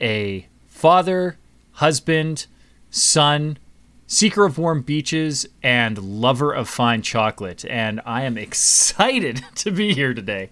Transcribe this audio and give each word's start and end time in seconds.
a 0.00 0.46
father, 0.66 1.38
husband, 1.72 2.46
son, 2.90 3.58
seeker 4.06 4.44
of 4.44 4.58
warm 4.58 4.82
beaches, 4.82 5.46
and 5.62 5.98
lover 5.98 6.52
of 6.52 6.68
fine 6.68 7.02
chocolate. 7.02 7.64
And 7.68 8.00
I 8.04 8.22
am 8.22 8.38
excited 8.46 9.44
to 9.56 9.70
be 9.70 9.94
here 9.94 10.14
today. 10.14 10.50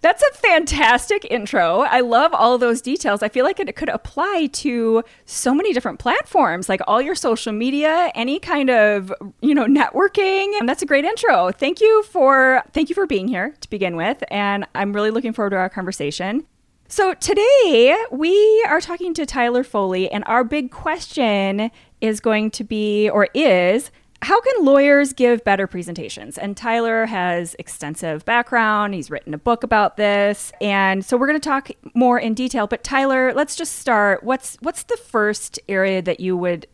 That's 0.00 0.22
a 0.22 0.32
fantastic 0.34 1.26
intro. 1.28 1.80
I 1.80 2.00
love 2.00 2.32
all 2.32 2.56
those 2.56 2.80
details. 2.80 3.20
I 3.20 3.28
feel 3.28 3.44
like 3.44 3.58
it 3.58 3.74
could 3.74 3.88
apply 3.88 4.48
to 4.52 5.02
so 5.26 5.52
many 5.52 5.72
different 5.72 5.98
platforms, 5.98 6.68
like 6.68 6.80
all 6.86 7.02
your 7.02 7.16
social 7.16 7.52
media, 7.52 8.12
any 8.14 8.38
kind 8.38 8.70
of, 8.70 9.12
you 9.40 9.56
know, 9.56 9.66
networking. 9.66 10.56
And 10.60 10.68
that's 10.68 10.82
a 10.82 10.86
great 10.86 11.04
intro. 11.04 11.50
Thank 11.50 11.80
you 11.80 12.04
for 12.04 12.62
thank 12.72 12.88
you 12.88 12.94
for 12.94 13.06
being 13.06 13.26
here 13.26 13.56
to 13.60 13.70
begin 13.70 13.96
with, 13.96 14.22
and 14.30 14.66
I'm 14.72 14.92
really 14.92 15.10
looking 15.10 15.32
forward 15.32 15.50
to 15.50 15.56
our 15.56 15.68
conversation. 15.68 16.46
So 16.90 17.12
today 17.12 17.94
we 18.10 18.64
are 18.66 18.80
talking 18.80 19.12
to 19.12 19.26
Tyler 19.26 19.62
Foley 19.62 20.10
and 20.10 20.24
our 20.26 20.42
big 20.42 20.70
question 20.70 21.70
is 22.00 22.18
going 22.18 22.50
to 22.52 22.64
be 22.64 23.10
or 23.10 23.28
is 23.34 23.90
how 24.22 24.40
can 24.40 24.64
lawyers 24.64 25.12
give 25.12 25.44
better 25.44 25.66
presentations? 25.66 26.38
And 26.38 26.56
Tyler 26.56 27.04
has 27.04 27.54
extensive 27.58 28.24
background. 28.24 28.94
He's 28.94 29.10
written 29.10 29.34
a 29.34 29.38
book 29.38 29.62
about 29.64 29.98
this. 29.98 30.50
And 30.62 31.04
so 31.04 31.18
we're 31.18 31.26
going 31.26 31.38
to 31.38 31.46
talk 31.46 31.70
more 31.94 32.18
in 32.18 32.32
detail, 32.32 32.66
but 32.66 32.82
Tyler, 32.82 33.34
let's 33.34 33.54
just 33.54 33.76
start. 33.76 34.24
What's 34.24 34.56
what's 34.60 34.84
the 34.84 34.96
first 34.96 35.60
area 35.68 36.00
that 36.00 36.20
you 36.20 36.38
would 36.38 36.66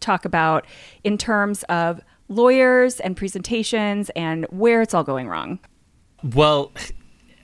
talk 0.00 0.24
about 0.24 0.66
in 1.04 1.16
terms 1.16 1.62
of 1.68 2.00
lawyers 2.26 2.98
and 2.98 3.16
presentations 3.16 4.10
and 4.16 4.46
where 4.50 4.82
it's 4.82 4.94
all 4.94 5.04
going 5.04 5.28
wrong? 5.28 5.60
Well, 6.24 6.72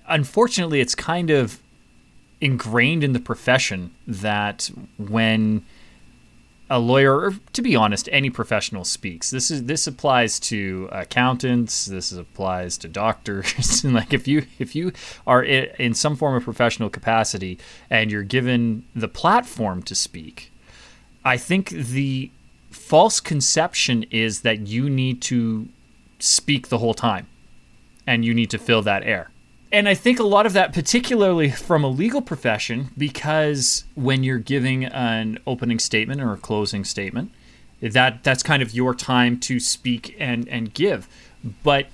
unfortunately, 0.08 0.80
it's 0.80 0.96
kind 0.96 1.30
of 1.30 1.62
ingrained 2.40 3.02
in 3.02 3.12
the 3.12 3.20
profession 3.20 3.92
that 4.06 4.70
when 4.98 5.64
a 6.68 6.78
lawyer, 6.80 7.14
or 7.16 7.34
to 7.52 7.62
be 7.62 7.76
honest, 7.76 8.08
any 8.10 8.28
professional 8.28 8.84
speaks. 8.84 9.30
This 9.30 9.50
is 9.50 9.64
this 9.64 9.86
applies 9.86 10.40
to 10.40 10.88
accountants. 10.90 11.86
This 11.86 12.10
applies 12.12 12.76
to 12.78 12.88
doctors. 12.88 13.84
and 13.84 13.94
like 14.00 14.12
if 14.12 14.26
you 14.26 14.46
if 14.58 14.74
you 14.74 14.92
are 15.26 15.42
in 15.44 15.94
some 15.94 16.16
form 16.16 16.34
of 16.34 16.44
professional 16.44 16.90
capacity 16.90 17.58
and 17.88 18.10
you're 18.10 18.24
given 18.24 18.84
the 18.94 19.08
platform 19.08 19.82
to 19.84 19.94
speak, 19.94 20.52
I 21.24 21.36
think 21.36 21.70
the 21.70 22.30
false 22.70 23.20
conception 23.20 24.04
is 24.10 24.40
that 24.40 24.66
you 24.66 24.90
need 24.90 25.22
to 25.22 25.68
speak 26.18 26.68
the 26.68 26.78
whole 26.78 26.94
time, 26.94 27.28
and 28.06 28.24
you 28.24 28.34
need 28.34 28.50
to 28.50 28.58
fill 28.58 28.82
that 28.82 29.04
air 29.04 29.30
and 29.72 29.88
I 29.88 29.94
think 29.94 30.18
a 30.20 30.24
lot 30.24 30.46
of 30.46 30.52
that, 30.52 30.72
particularly 30.72 31.50
from 31.50 31.82
a 31.82 31.88
legal 31.88 32.22
profession, 32.22 32.90
because 32.96 33.84
when 33.94 34.22
you're 34.22 34.38
giving 34.38 34.84
an 34.84 35.38
opening 35.46 35.78
statement 35.78 36.20
or 36.20 36.32
a 36.32 36.36
closing 36.36 36.84
statement, 36.84 37.32
that 37.80 38.22
that's 38.22 38.42
kind 38.42 38.62
of 38.62 38.74
your 38.74 38.94
time 38.94 39.38
to 39.40 39.60
speak 39.60 40.16
and 40.18 40.48
and 40.48 40.72
give. 40.72 41.08
But 41.62 41.88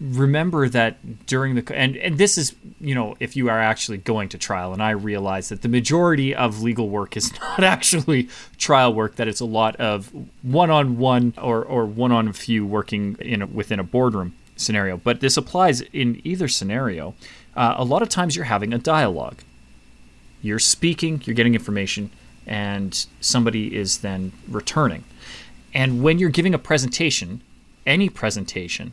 remember 0.00 0.68
that 0.68 1.26
during 1.26 1.54
the 1.54 1.74
and 1.74 1.96
and 1.96 2.18
this 2.18 2.36
is 2.36 2.54
you 2.80 2.94
know 2.94 3.16
if 3.18 3.34
you 3.34 3.48
are 3.48 3.60
actually 3.60 3.96
going 3.96 4.28
to 4.28 4.36
trial 4.36 4.74
and 4.74 4.82
i 4.82 4.90
realize 4.90 5.48
that 5.48 5.62
the 5.62 5.68
majority 5.68 6.34
of 6.34 6.60
legal 6.60 6.90
work 6.90 7.16
is 7.16 7.32
not 7.40 7.64
actually 7.64 8.28
trial 8.58 8.92
work 8.92 9.16
that 9.16 9.26
it's 9.26 9.40
a 9.40 9.46
lot 9.46 9.74
of 9.76 10.12
one-on-one 10.42 11.32
or 11.38 11.64
or 11.64 11.86
one-on 11.86 12.28
a 12.28 12.32
few 12.34 12.66
working 12.66 13.16
in 13.20 13.40
a, 13.40 13.46
within 13.46 13.80
a 13.80 13.84
boardroom 13.84 14.34
scenario, 14.56 14.96
but 14.96 15.20
this 15.20 15.36
applies 15.36 15.80
in 15.80 16.20
either 16.24 16.48
scenario. 16.48 17.14
Uh, 17.54 17.74
a 17.76 17.84
lot 17.84 18.02
of 18.02 18.08
times 18.08 18.36
you're 18.36 18.46
having 18.46 18.72
a 18.72 18.78
dialogue. 18.78 19.38
You're 20.42 20.58
speaking, 20.58 21.22
you're 21.24 21.34
getting 21.34 21.54
information, 21.54 22.10
and 22.46 23.06
somebody 23.20 23.74
is 23.74 23.98
then 23.98 24.32
returning. 24.48 25.04
And 25.74 26.02
when 26.02 26.18
you're 26.18 26.30
giving 26.30 26.54
a 26.54 26.58
presentation, 26.58 27.42
any 27.86 28.08
presentation, 28.08 28.92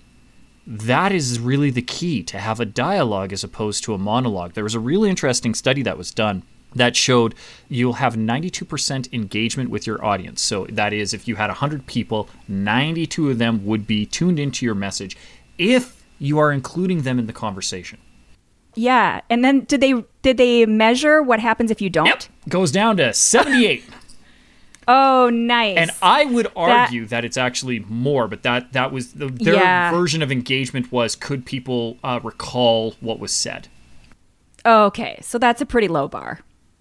that 0.65 1.11
is 1.11 1.39
really 1.39 1.69
the 1.69 1.81
key 1.81 2.23
to 2.23 2.39
have 2.39 2.59
a 2.59 2.65
dialogue 2.65 3.33
as 3.33 3.43
opposed 3.43 3.83
to 3.83 3.93
a 3.93 3.97
monologue. 3.97 4.53
There 4.53 4.63
was 4.63 4.75
a 4.75 4.79
really 4.79 5.09
interesting 5.09 5.53
study 5.53 5.81
that 5.83 5.97
was 5.97 6.11
done 6.11 6.43
that 6.75 6.95
showed 6.95 7.35
you'll 7.69 7.93
have 7.93 8.15
92% 8.15 9.11
engagement 9.13 9.69
with 9.69 9.85
your 9.85 10.03
audience. 10.03 10.41
So 10.41 10.65
that 10.69 10.93
is 10.93 11.13
if 11.13 11.27
you 11.27 11.35
had 11.35 11.47
100 11.47 11.85
people, 11.85 12.29
92 12.47 13.31
of 13.31 13.37
them 13.37 13.65
would 13.65 13.85
be 13.85 14.05
tuned 14.05 14.39
into 14.39 14.65
your 14.65 14.75
message 14.75 15.17
if 15.57 16.03
you 16.19 16.39
are 16.39 16.51
including 16.51 17.01
them 17.01 17.19
in 17.19 17.27
the 17.27 17.33
conversation. 17.33 17.99
Yeah, 18.75 19.21
and 19.29 19.43
then 19.43 19.61
did 19.61 19.81
they 19.81 20.03
did 20.21 20.37
they 20.37 20.65
measure 20.65 21.21
what 21.21 21.39
happens 21.39 21.69
if 21.69 21.81
you 21.81 21.89
don't? 21.89 22.07
Yep. 22.07 22.23
Goes 22.49 22.71
down 22.71 22.97
to 22.97 23.13
78. 23.13 23.83
oh, 24.87 25.29
nice. 25.29 25.77
And 25.77 25.91
I 26.01 26.25
would 26.25 26.47
argue 26.55 27.01
that, 27.03 27.09
that 27.09 27.25
it's 27.25 27.37
actually 27.37 27.79
more, 27.79 28.27
but 28.27 28.43
that 28.43 28.73
that 28.73 28.91
was 28.91 29.13
the, 29.13 29.27
their 29.27 29.55
yeah. 29.55 29.91
version 29.91 30.21
of 30.21 30.31
engagement 30.31 30.91
was 30.91 31.15
could 31.15 31.45
people 31.45 31.97
uh, 32.03 32.19
recall 32.23 32.95
what 32.99 33.19
was 33.19 33.31
said? 33.31 33.67
Okay, 34.65 35.19
so 35.21 35.37
that's 35.37 35.61
a 35.61 35.65
pretty 35.65 35.87
low 35.87 36.07
bar. 36.07 36.39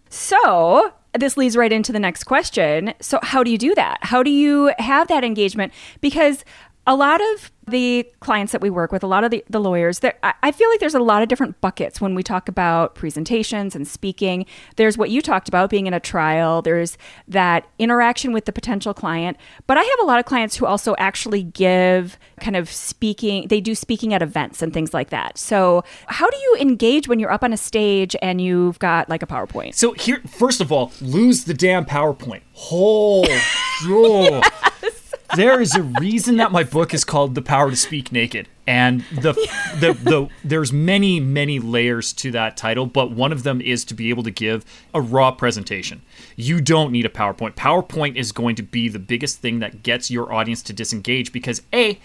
So 0.09 0.95
this 1.19 1.37
leads 1.37 1.57
right 1.57 1.73
into 1.73 1.93
the 1.93 1.99
next 1.99 2.25
question. 2.25 2.95
So, 3.01 3.19
how 3.23 3.43
do 3.43 3.51
you 3.51 3.59
do 3.59 3.75
that? 3.75 3.99
How 4.03 4.23
do 4.23 4.31
you 4.31 4.73
have 4.79 5.09
that 5.09 5.25
engagement? 5.25 5.73
Because 6.01 6.45
a 6.87 6.97
lot 6.97 7.21
of 7.33 7.53
the 7.69 8.05
clients 8.19 8.51
that 8.51 8.61
we 8.61 8.69
work 8.69 8.91
with, 8.91 9.05
a 9.05 9.07
lot 9.07 9.23
of 9.23 9.31
the, 9.31 9.45
the 9.49 9.61
lawyers, 9.61 10.01
I 10.23 10.51
feel 10.51 10.69
like 10.69 10.81
there's 10.81 10.97
a 10.97 11.01
lot 11.01 11.23
of 11.23 11.29
different 11.29 11.61
buckets 11.61 12.01
when 12.01 12.17
we 12.17 12.25
talk 12.25 12.49
about 12.49 12.97
presentations 12.97 13.77
and 13.77 13.87
speaking. 13.87 14.47
There's 14.75 14.99
what 14.99 15.11
you 15.11 15.23
talked 15.23 15.47
about 15.47 15.71
being 15.71 15.87
in 15.87 15.95
a 15.95 16.01
trial, 16.01 16.61
there's 16.61 16.99
that 17.29 17.69
interaction 17.79 18.33
with 18.33 18.47
the 18.47 18.53
potential 18.53 18.93
client. 18.95 19.37
But 19.69 19.79
I 19.79 19.83
have 19.83 19.99
a 20.01 20.05
lot 20.05 20.19
of 20.19 20.25
clients 20.25 20.57
who 20.57 20.67
also 20.67 20.97
actually 20.99 21.45
give 21.45 22.19
kind 22.41 22.57
of 22.57 22.69
speaking, 22.69 23.47
they 23.47 23.61
do 23.61 23.77
speaking 23.77 24.13
at 24.13 24.23
events 24.23 24.61
and 24.61 24.75
things 24.75 24.93
like 24.93 25.11
that. 25.11 25.39
So, 25.39 25.85
how 26.07 26.29
do 26.29 26.37
you 26.37 26.57
engage 26.61 27.07
when 27.07 27.21
you're 27.21 27.31
up 27.31 27.45
on 27.45 27.53
a 27.53 27.57
stage 27.57 28.17
and 28.21 28.41
you've 28.41 28.81
got 28.81 29.09
like 29.09 29.23
a 29.23 29.27
PowerPoint? 29.27 29.77
So, 29.77 29.93
here, 29.93 30.21
first 30.27 30.61
of 30.61 30.73
all, 30.73 30.93
lose 31.01 31.45
the 31.45 31.55
damn 31.55 31.85
PowerPoint. 31.85 32.43
Oh, 32.73 33.23
yes 34.83 34.92
there 35.37 35.61
is 35.61 35.75
a 35.75 35.83
reason 35.83 36.37
that 36.37 36.53
my 36.53 36.63
book 36.63 36.95
is 36.95 37.05
called 37.05 37.35
The 37.35 37.43
Power 37.43 37.71
to 37.71 37.77
Speak 37.77 38.13
Naked. 38.13 38.49
And 38.67 39.01
the, 39.13 39.33
the 39.81 39.93
the 39.95 40.29
there's 40.45 40.73
many 40.73 41.19
many 41.19 41.59
layers 41.59 42.13
to 42.15 42.31
that 42.31 42.57
title, 42.57 42.87
but 42.87 43.11
one 43.11 43.33
of 43.33 43.43
them 43.43 43.61
is 43.61 43.85
to 43.87 43.95
be 43.95 44.11
able 44.11 44.23
to 44.23 44.31
give 44.31 44.65
a 44.95 45.01
raw 45.01 45.33
presentation. 45.33 46.03
You 46.37 46.61
don't 46.61 46.93
need 46.93 47.05
a 47.05 47.09
PowerPoint. 47.09 47.55
PowerPoint 47.55 48.15
is 48.15 48.31
going 48.31 48.55
to 48.57 48.63
be 48.63 48.89
the 48.89 49.01
biggest 49.01 49.41
thing 49.41 49.59
that 49.59 49.83
gets 49.83 50.11
your 50.11 50.33
audience 50.33 50.63
to 50.63 50.73
disengage 50.73 51.33
because 51.33 51.63
a 51.73 51.99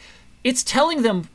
it's 0.43 0.63
telling 0.63 1.03
them 1.03 1.29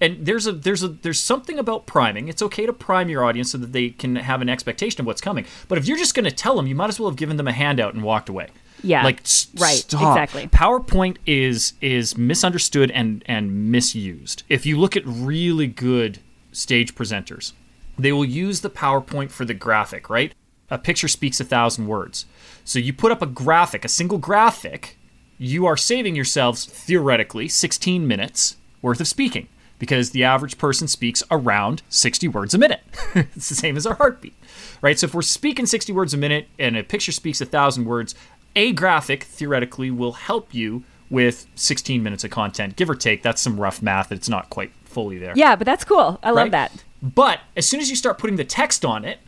and 0.00 0.24
there's 0.24 0.46
a 0.46 0.52
there's 0.52 0.82
a 0.82 0.88
there's 0.88 1.20
something 1.20 1.58
about 1.58 1.86
priming. 1.86 2.28
It's 2.28 2.42
okay 2.42 2.66
to 2.66 2.72
prime 2.72 3.08
your 3.08 3.24
audience 3.24 3.50
so 3.50 3.58
that 3.58 3.72
they 3.72 3.90
can 3.90 4.16
have 4.16 4.42
an 4.42 4.48
expectation 4.48 5.00
of 5.00 5.06
what's 5.06 5.20
coming. 5.20 5.46
But 5.66 5.78
if 5.78 5.86
you're 5.86 5.96
just 5.96 6.14
going 6.14 6.24
to 6.24 6.30
tell 6.30 6.56
them, 6.56 6.66
you 6.66 6.74
might 6.74 6.88
as 6.88 7.00
well 7.00 7.08
have 7.08 7.16
given 7.16 7.36
them 7.36 7.48
a 7.48 7.52
handout 7.52 7.94
and 7.94 8.02
walked 8.02 8.28
away. 8.28 8.48
Yeah. 8.82 9.04
Like 9.04 9.18
right. 9.58 9.78
Stop. 9.78 10.16
Exactly. 10.16 10.46
PowerPoint 10.48 11.16
is 11.26 11.74
is 11.80 12.16
misunderstood 12.16 12.90
and 12.90 13.22
and 13.26 13.70
misused. 13.70 14.42
If 14.48 14.66
you 14.66 14.78
look 14.78 14.96
at 14.96 15.02
really 15.06 15.66
good 15.66 16.20
stage 16.52 16.94
presenters, 16.94 17.52
they 17.98 18.12
will 18.12 18.24
use 18.24 18.60
the 18.60 18.70
PowerPoint 18.70 19.30
for 19.30 19.44
the 19.44 19.54
graphic, 19.54 20.08
right? 20.08 20.34
A 20.70 20.78
picture 20.78 21.08
speaks 21.08 21.40
a 21.40 21.44
thousand 21.44 21.86
words. 21.86 22.26
So 22.64 22.78
you 22.78 22.92
put 22.92 23.12
up 23.12 23.22
a 23.22 23.26
graphic, 23.26 23.84
a 23.84 23.88
single 23.88 24.18
graphic, 24.18 24.98
you 25.38 25.66
are 25.66 25.76
saving 25.76 26.14
yourselves 26.14 26.66
theoretically 26.66 27.48
16 27.48 28.06
minutes 28.06 28.56
worth 28.82 29.00
of 29.00 29.08
speaking 29.08 29.48
because 29.78 30.10
the 30.10 30.24
average 30.24 30.58
person 30.58 30.88
speaks 30.88 31.22
around 31.30 31.82
60 31.88 32.28
words 32.28 32.52
a 32.52 32.58
minute. 32.58 32.82
it's 33.14 33.48
the 33.48 33.54
same 33.54 33.76
as 33.76 33.86
our 33.86 33.94
heartbeat, 33.94 34.34
right? 34.82 34.98
So 34.98 35.06
if 35.06 35.14
we're 35.14 35.22
speaking 35.22 35.66
60 35.66 35.92
words 35.92 36.12
a 36.12 36.16
minute 36.16 36.48
and 36.58 36.76
a 36.76 36.82
picture 36.82 37.12
speaks 37.12 37.40
a 37.40 37.46
thousand 37.46 37.84
words, 37.84 38.14
a 38.58 38.72
graphic 38.72 39.22
theoretically 39.22 39.88
will 39.88 40.12
help 40.12 40.52
you 40.52 40.82
with 41.08 41.46
16 41.54 42.02
minutes 42.02 42.24
of 42.24 42.30
content, 42.32 42.74
give 42.74 42.90
or 42.90 42.96
take. 42.96 43.22
That's 43.22 43.40
some 43.40 43.58
rough 43.58 43.80
math. 43.80 44.10
It's 44.10 44.28
not 44.28 44.50
quite 44.50 44.72
fully 44.84 45.16
there. 45.16 45.32
Yeah, 45.36 45.54
but 45.54 45.64
that's 45.64 45.84
cool. 45.84 46.18
I 46.24 46.30
love 46.30 46.46
right? 46.46 46.50
that. 46.50 46.84
But 47.00 47.38
as 47.56 47.66
soon 47.68 47.78
as 47.78 47.88
you 47.88 47.94
start 47.94 48.18
putting 48.18 48.34
the 48.36 48.44
text 48.44 48.84
on 48.84 49.04
it, 49.04 49.20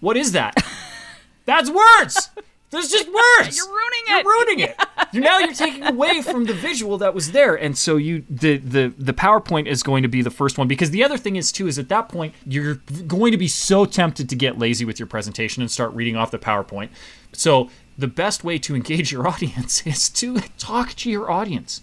what 0.00 0.18
is 0.18 0.32
that? 0.32 0.54
That's 1.46 1.70
words. 1.70 2.30
There's 2.70 2.90
just 2.90 3.06
words. 3.06 3.56
You're 3.56 3.68
ruining 3.68 4.04
it. 4.08 4.24
You're 4.24 4.32
ruining 4.32 4.60
it. 4.60 4.76
You 5.12 5.20
now 5.20 5.38
you're 5.38 5.54
taking 5.54 5.84
away 5.86 6.20
from 6.20 6.44
the 6.44 6.52
visual 6.52 6.98
that 6.98 7.14
was 7.14 7.30
there, 7.30 7.54
and 7.54 7.78
so 7.78 7.96
you 7.96 8.24
the 8.28 8.58
the 8.58 8.92
the 8.98 9.14
PowerPoint 9.14 9.66
is 9.66 9.84
going 9.84 10.02
to 10.02 10.08
be 10.08 10.20
the 10.20 10.30
first 10.30 10.58
one 10.58 10.66
because 10.66 10.90
the 10.90 11.04
other 11.04 11.16
thing 11.16 11.36
is 11.36 11.52
too 11.52 11.68
is 11.68 11.78
at 11.78 11.88
that 11.88 12.08
point 12.08 12.34
you're 12.44 12.74
going 13.06 13.30
to 13.30 13.38
be 13.38 13.46
so 13.46 13.84
tempted 13.84 14.28
to 14.28 14.36
get 14.36 14.58
lazy 14.58 14.84
with 14.84 14.98
your 14.98 15.06
presentation 15.06 15.62
and 15.62 15.70
start 15.70 15.94
reading 15.94 16.16
off 16.16 16.32
the 16.32 16.38
PowerPoint. 16.38 16.88
So 17.32 17.70
the 17.98 18.06
best 18.06 18.44
way 18.44 18.58
to 18.58 18.74
engage 18.74 19.12
your 19.12 19.26
audience 19.32 19.86
is 19.86 20.08
to 20.10 20.40
talk 20.58 20.94
to 20.94 21.10
your 21.10 21.30
audience. 21.30 21.82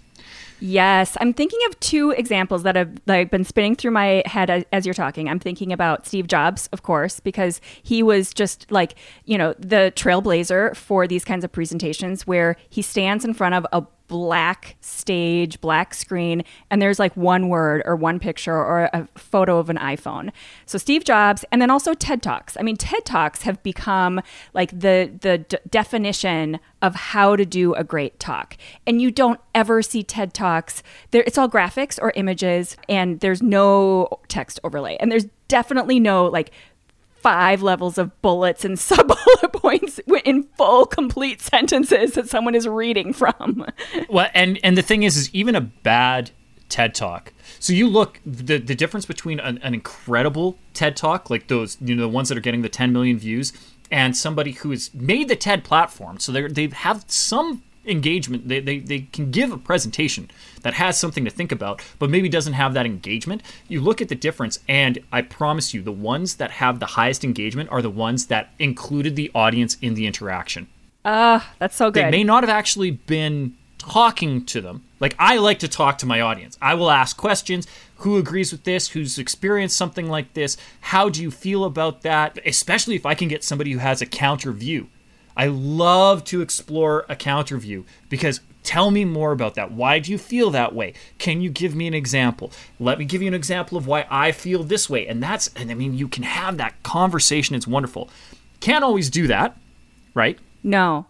Yes, 0.59 1.17
I'm 1.19 1.33
thinking 1.33 1.59
of 1.67 1.77
two 1.81 2.11
examples 2.11 2.63
that 2.63 2.77
have 2.77 2.89
like 3.05 3.29
been 3.29 3.43
spinning 3.43 3.75
through 3.75 3.91
my 3.91 4.23
head 4.25 4.65
as, 4.71 4.85
you're 4.85 4.93
talking. 4.93 5.27
I'm 5.27 5.39
thinking 5.39 5.73
about 5.73 6.07
Steve 6.07 6.27
Jobs, 6.27 6.69
of 6.71 6.83
course, 6.83 7.19
because 7.19 7.59
he 7.81 8.01
was 8.01 8.33
just 8.33 8.71
like, 8.71 8.95
you 9.25 9.37
know, 9.37 9.53
the 9.59 9.91
trailblazer 9.93 10.73
for 10.73 11.05
these 11.05 11.25
kinds 11.25 11.43
of 11.43 11.51
presentations 11.51 12.25
where 12.25 12.55
he 12.69 12.81
stands 12.81 13.25
in 13.25 13.33
front 13.33 13.55
of 13.55 13.67
a 13.73 13.85
black 14.13 14.75
stage, 14.79 15.59
black 15.59 15.95
screen, 15.95 16.43
and 16.69 16.79
there's 16.79 16.99
like 16.99 17.17
one 17.17 17.49
word 17.49 17.81
or 17.83 17.95
one 17.95 18.19
picture 18.19 18.53
or 18.53 18.91
a 18.93 19.07
photo 19.15 19.57
of 19.57 19.71
an 19.71 19.77
iPhone. 19.77 20.31
So 20.67 20.77
Steve 20.77 21.03
Jobs, 21.03 21.43
and 21.51 21.59
then 21.59 21.71
also 21.71 21.95
TED 21.95 22.21
Talks. 22.21 22.55
I 22.55 22.61
mean, 22.61 22.77
TED 22.77 23.05
Talks 23.05 23.41
have 23.41 23.63
become 23.63 24.21
like 24.53 24.69
the 24.69 25.11
the 25.21 25.39
d- 25.39 25.57
definition 25.67 26.59
of 26.83 26.93
how 26.93 27.35
to 27.35 27.43
do 27.43 27.73
a 27.73 27.83
great 27.83 28.19
talk. 28.19 28.55
And 28.85 29.01
you 29.01 29.09
don't 29.09 29.39
ever 29.55 29.81
see 29.81 30.03
TED 30.03 30.31
Talks. 30.31 30.83
There, 31.09 31.23
it's 31.25 31.39
all 31.39 31.49
graphics 31.49 31.97
or 31.99 32.11
images, 32.15 32.77
and 32.87 33.19
there's 33.19 33.41
no 33.41 34.19
text 34.27 34.59
overlay. 34.63 34.95
And 34.99 35.11
there's 35.11 35.25
definitely 35.47 35.99
no 35.99 36.27
like 36.27 36.51
five 37.23 37.63
levels 37.63 37.97
of 37.97 38.21
bullets 38.21 38.63
and 38.63 38.77
sub 38.87 39.07
bullet 39.07 39.53
points 39.53 39.99
in 40.25 40.43
full 40.57 40.85
complete 40.85 41.41
sentences 41.41 42.13
that 42.13 42.29
someone 42.29 42.53
is 42.53 42.67
reading 42.67 43.13
from. 43.13 43.65
Well, 44.09 44.29
and 44.33 44.59
and 44.63 44.77
the 44.77 44.81
thing 44.81 45.03
is, 45.03 45.17
is 45.17 45.33
even 45.33 45.55
a 45.55 45.61
bad 45.61 46.31
TED 46.69 46.93
Talk. 46.93 47.33
So 47.59 47.73
you 47.73 47.87
look 47.87 48.19
the 48.25 48.57
the 48.57 48.75
difference 48.75 49.05
between 49.05 49.39
an, 49.39 49.59
an 49.59 49.73
incredible 49.73 50.57
TED 50.73 50.95
Talk, 50.95 51.29
like 51.29 51.47
those 51.47 51.77
you 51.81 51.95
know 51.95 52.01
the 52.03 52.09
ones 52.09 52.29
that 52.29 52.37
are 52.37 52.41
getting 52.41 52.61
the 52.61 52.69
10 52.69 52.91
million 52.91 53.17
views, 53.17 53.53
and 53.91 54.15
somebody 54.15 54.51
who 54.51 54.71
has 54.71 54.93
made 54.93 55.29
the 55.29 55.35
TED 55.35 55.63
platform, 55.63 56.19
so 56.19 56.31
they 56.31 56.47
they 56.47 56.67
have 56.67 57.05
some 57.07 57.63
engagement. 57.85 58.47
They, 58.47 58.59
they, 58.59 58.79
they 58.79 59.01
can 59.01 59.31
give 59.31 59.51
a 59.51 59.57
presentation 59.57 60.29
that 60.61 60.75
has 60.75 60.97
something 60.97 61.25
to 61.25 61.31
think 61.31 61.51
about, 61.51 61.81
but 61.99 62.09
maybe 62.09 62.29
doesn't 62.29 62.53
have 62.53 62.73
that 62.73 62.85
engagement. 62.85 63.43
You 63.67 63.81
look 63.81 64.01
at 64.01 64.09
the 64.09 64.15
difference, 64.15 64.59
and 64.67 64.99
I 65.11 65.21
promise 65.21 65.73
you, 65.73 65.81
the 65.81 65.91
ones 65.91 66.35
that 66.35 66.51
have 66.51 66.79
the 66.79 66.85
highest 66.85 67.23
engagement 67.23 67.69
are 67.71 67.81
the 67.81 67.89
ones 67.89 68.27
that 68.27 68.53
included 68.59 69.15
the 69.15 69.31
audience 69.35 69.77
in 69.81 69.93
the 69.93 70.07
interaction. 70.07 70.67
Ah, 71.05 71.35
uh, 71.35 71.53
that's 71.59 71.75
so 71.75 71.91
good. 71.91 72.05
They 72.05 72.11
may 72.11 72.23
not 72.23 72.43
have 72.43 72.49
actually 72.49 72.91
been 72.91 73.55
talking 73.77 74.45
to 74.45 74.61
them. 74.61 74.83
Like 74.99 75.15
I 75.19 75.37
like 75.37 75.59
to 75.59 75.67
talk 75.67 75.97
to 75.99 76.05
my 76.05 76.21
audience. 76.21 76.57
I 76.61 76.75
will 76.75 76.89
ask 76.89 77.17
questions. 77.17 77.67
Who 77.97 78.17
agrees 78.17 78.51
with 78.51 78.63
this? 78.63 78.89
Who's 78.89 79.19
experienced 79.19 79.75
something 79.75 80.09
like 80.09 80.33
this? 80.33 80.57
How 80.79 81.09
do 81.09 81.21
you 81.21 81.31
feel 81.31 81.65
about 81.65 82.01
that? 82.01 82.39
Especially 82.45 82.95
if 82.95 83.05
I 83.05 83.15
can 83.15 83.27
get 83.27 83.43
somebody 83.43 83.71
who 83.71 83.79
has 83.79 84.01
a 84.01 84.05
counter 84.05 84.51
view. 84.51 84.87
I 85.35 85.47
love 85.47 86.23
to 86.25 86.41
explore 86.41 87.05
a 87.09 87.15
counter 87.15 87.57
view 87.57 87.85
because 88.09 88.41
tell 88.63 88.91
me 88.91 89.03
more 89.03 89.31
about 89.31 89.55
that. 89.55 89.71
Why 89.71 89.99
do 89.99 90.11
you 90.11 90.17
feel 90.17 90.49
that 90.51 90.73
way? 90.73 90.93
Can 91.17 91.41
you 91.41 91.49
give 91.49 91.75
me 91.75 91.87
an 91.87 91.93
example? 91.93 92.51
Let 92.79 92.99
me 92.99 93.05
give 93.05 93.21
you 93.21 93.27
an 93.27 93.33
example 93.33 93.77
of 93.77 93.87
why 93.87 94.05
I 94.09 94.31
feel 94.31 94.63
this 94.63 94.89
way. 94.89 95.07
And 95.07 95.21
that's, 95.21 95.49
and 95.55 95.69
I 95.69 95.73
mean, 95.73 95.95
you 95.95 96.07
can 96.07 96.23
have 96.23 96.57
that 96.57 96.81
conversation. 96.83 97.55
It's 97.55 97.67
wonderful. 97.67 98.09
Can't 98.59 98.83
always 98.83 99.09
do 99.09 99.27
that, 99.27 99.57
right? 100.13 100.39
No. 100.63 101.07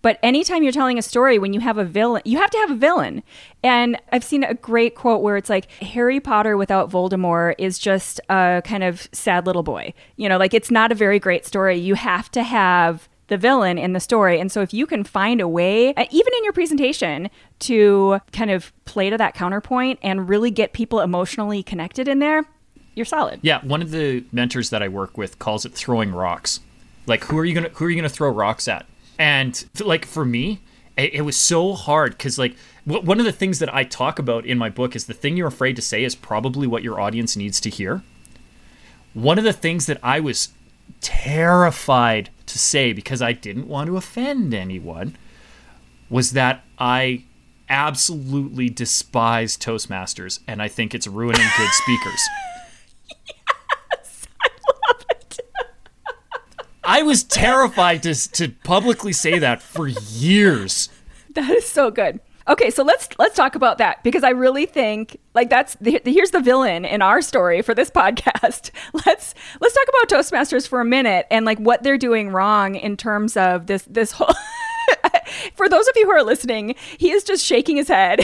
But 0.00 0.18
anytime 0.22 0.62
you're 0.62 0.72
telling 0.72 0.98
a 0.98 1.02
story, 1.02 1.38
when 1.38 1.54
you 1.54 1.60
have 1.60 1.78
a 1.78 1.84
villain, 1.84 2.20
you 2.26 2.36
have 2.36 2.50
to 2.50 2.58
have 2.58 2.70
a 2.70 2.74
villain. 2.74 3.22
And 3.62 3.98
I've 4.12 4.22
seen 4.22 4.44
a 4.44 4.52
great 4.52 4.94
quote 4.94 5.22
where 5.22 5.38
it's 5.38 5.48
like, 5.48 5.70
Harry 5.82 6.20
Potter 6.20 6.58
without 6.58 6.90
Voldemort 6.90 7.54
is 7.56 7.78
just 7.78 8.20
a 8.28 8.60
kind 8.66 8.84
of 8.84 9.08
sad 9.12 9.46
little 9.46 9.62
boy. 9.62 9.94
You 10.16 10.28
know, 10.28 10.36
like 10.36 10.52
it's 10.52 10.70
not 10.70 10.92
a 10.92 10.94
very 10.94 11.18
great 11.18 11.46
story. 11.46 11.78
You 11.78 11.94
have 11.94 12.30
to 12.32 12.42
have 12.42 13.08
the 13.34 13.38
villain 13.38 13.78
in 13.78 13.94
the 13.94 14.00
story. 14.00 14.38
And 14.38 14.52
so 14.52 14.60
if 14.60 14.72
you 14.72 14.86
can 14.86 15.02
find 15.02 15.40
a 15.40 15.48
way, 15.48 15.92
uh, 15.94 16.04
even 16.12 16.32
in 16.38 16.44
your 16.44 16.52
presentation, 16.52 17.28
to 17.60 18.20
kind 18.32 18.52
of 18.52 18.72
play 18.84 19.10
to 19.10 19.18
that 19.18 19.34
counterpoint 19.34 19.98
and 20.02 20.28
really 20.28 20.52
get 20.52 20.72
people 20.72 21.00
emotionally 21.00 21.60
connected 21.64 22.06
in 22.06 22.20
there, 22.20 22.44
you're 22.94 23.04
solid. 23.04 23.40
Yeah, 23.42 23.60
one 23.64 23.82
of 23.82 23.90
the 23.90 24.24
mentors 24.30 24.70
that 24.70 24.84
I 24.84 24.88
work 24.88 25.18
with 25.18 25.40
calls 25.40 25.66
it 25.66 25.74
throwing 25.74 26.12
rocks. 26.12 26.60
Like 27.06 27.24
who 27.24 27.36
are 27.38 27.44
you 27.44 27.60
to 27.60 27.68
who 27.70 27.86
are 27.86 27.90
you 27.90 28.00
to 28.02 28.08
throw 28.08 28.30
rocks 28.30 28.68
at? 28.68 28.86
And 29.18 29.64
like 29.80 30.04
for 30.04 30.24
me, 30.24 30.60
it, 30.96 31.14
it 31.14 31.20
was 31.22 31.36
so 31.36 31.72
hard 31.72 32.16
cuz 32.16 32.38
like 32.38 32.54
one 32.84 33.18
of 33.18 33.24
the 33.24 33.32
things 33.32 33.58
that 33.58 33.74
I 33.74 33.82
talk 33.82 34.20
about 34.20 34.46
in 34.46 34.58
my 34.58 34.70
book 34.70 34.94
is 34.94 35.06
the 35.06 35.12
thing 35.12 35.36
you're 35.36 35.48
afraid 35.48 35.74
to 35.74 35.82
say 35.82 36.04
is 36.04 36.14
probably 36.14 36.68
what 36.68 36.84
your 36.84 37.00
audience 37.00 37.36
needs 37.36 37.60
to 37.62 37.68
hear. 37.68 38.04
One 39.12 39.38
of 39.38 39.44
the 39.44 39.52
things 39.52 39.86
that 39.86 39.98
I 40.04 40.20
was 40.20 40.50
terrified 41.00 42.30
to 42.46 42.58
say 42.58 42.92
because 42.92 43.22
I 43.22 43.32
didn't 43.32 43.68
want 43.68 43.88
to 43.88 43.96
offend 43.96 44.54
anyone 44.54 45.16
was 46.10 46.32
that 46.32 46.64
I 46.78 47.24
absolutely 47.68 48.68
despise 48.68 49.56
Toastmasters 49.56 50.40
and 50.46 50.60
I 50.60 50.68
think 50.68 50.94
it's 50.94 51.06
ruining 51.06 51.46
good 51.56 51.70
speakers. 51.72 52.28
yes, 53.26 54.26
I 54.42 54.48
love 54.88 55.04
it. 55.10 55.40
I 56.84 57.02
was 57.02 57.24
terrified 57.24 58.02
to, 58.02 58.14
to 58.32 58.48
publicly 58.48 59.12
say 59.12 59.38
that 59.38 59.62
for 59.62 59.88
years. 59.88 60.90
That 61.34 61.50
is 61.50 61.66
so 61.66 61.90
good. 61.90 62.20
Okay, 62.46 62.70
so 62.70 62.82
let's 62.82 63.08
let's 63.18 63.34
talk 63.34 63.54
about 63.54 63.78
that 63.78 64.02
because 64.04 64.22
I 64.22 64.30
really 64.30 64.66
think 64.66 65.18
like 65.34 65.48
that's 65.48 65.76
the, 65.80 66.00
here's 66.04 66.30
the 66.30 66.40
villain 66.40 66.84
in 66.84 67.00
our 67.00 67.22
story 67.22 67.62
for 67.62 67.74
this 67.74 67.90
podcast. 68.02 68.70
Let's 69.06 69.34
let's 69.60 69.74
talk 69.74 69.86
about 69.88 70.18
Toastmasters 70.18 70.68
for 70.68 70.80
a 70.80 70.84
minute 70.84 71.26
and 71.30 71.46
like 71.46 71.58
what 71.58 71.82
they're 71.82 71.98
doing 71.98 72.30
wrong 72.30 72.74
in 72.74 72.96
terms 72.96 73.36
of 73.36 73.66
this 73.66 73.84
this 73.84 74.12
whole 74.12 74.28
for 75.54 75.68
those 75.68 75.86
of 75.88 75.94
you 75.96 76.06
who 76.06 76.12
are 76.12 76.22
listening, 76.22 76.74
he 76.98 77.10
is 77.10 77.24
just 77.24 77.44
shaking 77.44 77.76
his 77.76 77.88
head. 77.88 78.20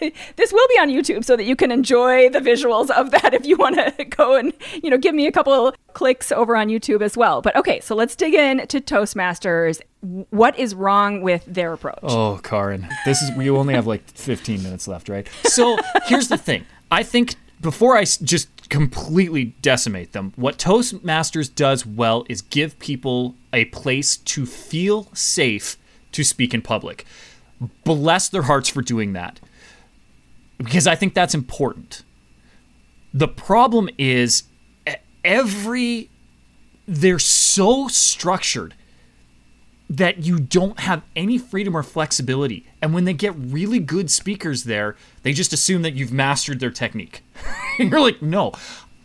this 0.36 0.52
will 0.52 0.68
be 0.68 0.78
on 0.78 0.88
YouTube 0.88 1.24
so 1.24 1.36
that 1.36 1.44
you 1.44 1.56
can 1.56 1.70
enjoy 1.70 2.28
the 2.28 2.40
visuals 2.40 2.90
of 2.90 3.10
that 3.10 3.34
if 3.34 3.46
you 3.46 3.56
want 3.56 3.76
to 3.76 4.04
go 4.10 4.36
and, 4.36 4.52
you 4.82 4.90
know, 4.90 4.98
give 4.98 5.14
me 5.14 5.26
a 5.26 5.32
couple 5.32 5.74
clicks 5.92 6.30
over 6.32 6.56
on 6.56 6.68
YouTube 6.68 7.02
as 7.02 7.16
well. 7.16 7.42
But 7.42 7.56
okay, 7.56 7.80
so 7.80 7.94
let's 7.94 8.16
dig 8.16 8.34
in 8.34 8.66
to 8.66 8.80
Toastmasters. 8.80 9.80
What 10.30 10.58
is 10.58 10.74
wrong 10.74 11.22
with 11.22 11.44
their 11.46 11.72
approach? 11.72 11.98
Oh, 12.02 12.38
Karin, 12.42 12.88
this 13.04 13.22
is 13.22 13.36
we 13.36 13.50
only 13.50 13.74
have 13.74 13.86
like 13.86 14.08
15 14.10 14.62
minutes 14.62 14.86
left, 14.86 15.08
right? 15.08 15.26
So, 15.44 15.76
here's 16.04 16.28
the 16.28 16.36
thing. 16.36 16.64
I 16.90 17.02
think 17.02 17.34
before 17.60 17.96
I 17.96 18.04
just 18.04 18.48
completely 18.68 19.56
decimate 19.62 20.12
them. 20.12 20.32
What 20.36 20.58
Toastmasters 20.58 21.54
does 21.54 21.86
well 21.86 22.24
is 22.28 22.42
give 22.42 22.78
people 22.78 23.34
a 23.52 23.66
place 23.66 24.16
to 24.16 24.46
feel 24.46 25.08
safe 25.14 25.76
to 26.12 26.24
speak 26.24 26.54
in 26.54 26.62
public. 26.62 27.04
Bless 27.84 28.28
their 28.28 28.42
hearts 28.42 28.68
for 28.68 28.82
doing 28.82 29.12
that. 29.14 29.40
Because 30.58 30.86
I 30.86 30.94
think 30.94 31.14
that's 31.14 31.34
important. 31.34 32.02
The 33.12 33.28
problem 33.28 33.88
is 33.98 34.44
every 35.24 36.10
they're 36.86 37.18
so 37.18 37.88
structured 37.88 38.74
that 39.88 40.24
you 40.24 40.38
don't 40.38 40.80
have 40.80 41.02
any 41.14 41.38
freedom 41.38 41.76
or 41.76 41.82
flexibility. 41.82 42.66
And 42.82 42.92
when 42.92 43.04
they 43.04 43.12
get 43.12 43.34
really 43.36 43.78
good 43.78 44.10
speakers 44.10 44.64
there, 44.64 44.96
they 45.22 45.32
just 45.32 45.52
assume 45.52 45.82
that 45.82 45.94
you've 45.94 46.12
mastered 46.12 46.60
their 46.60 46.70
technique. 46.70 47.22
You're 47.78 48.00
like, 48.00 48.20
no, 48.20 48.52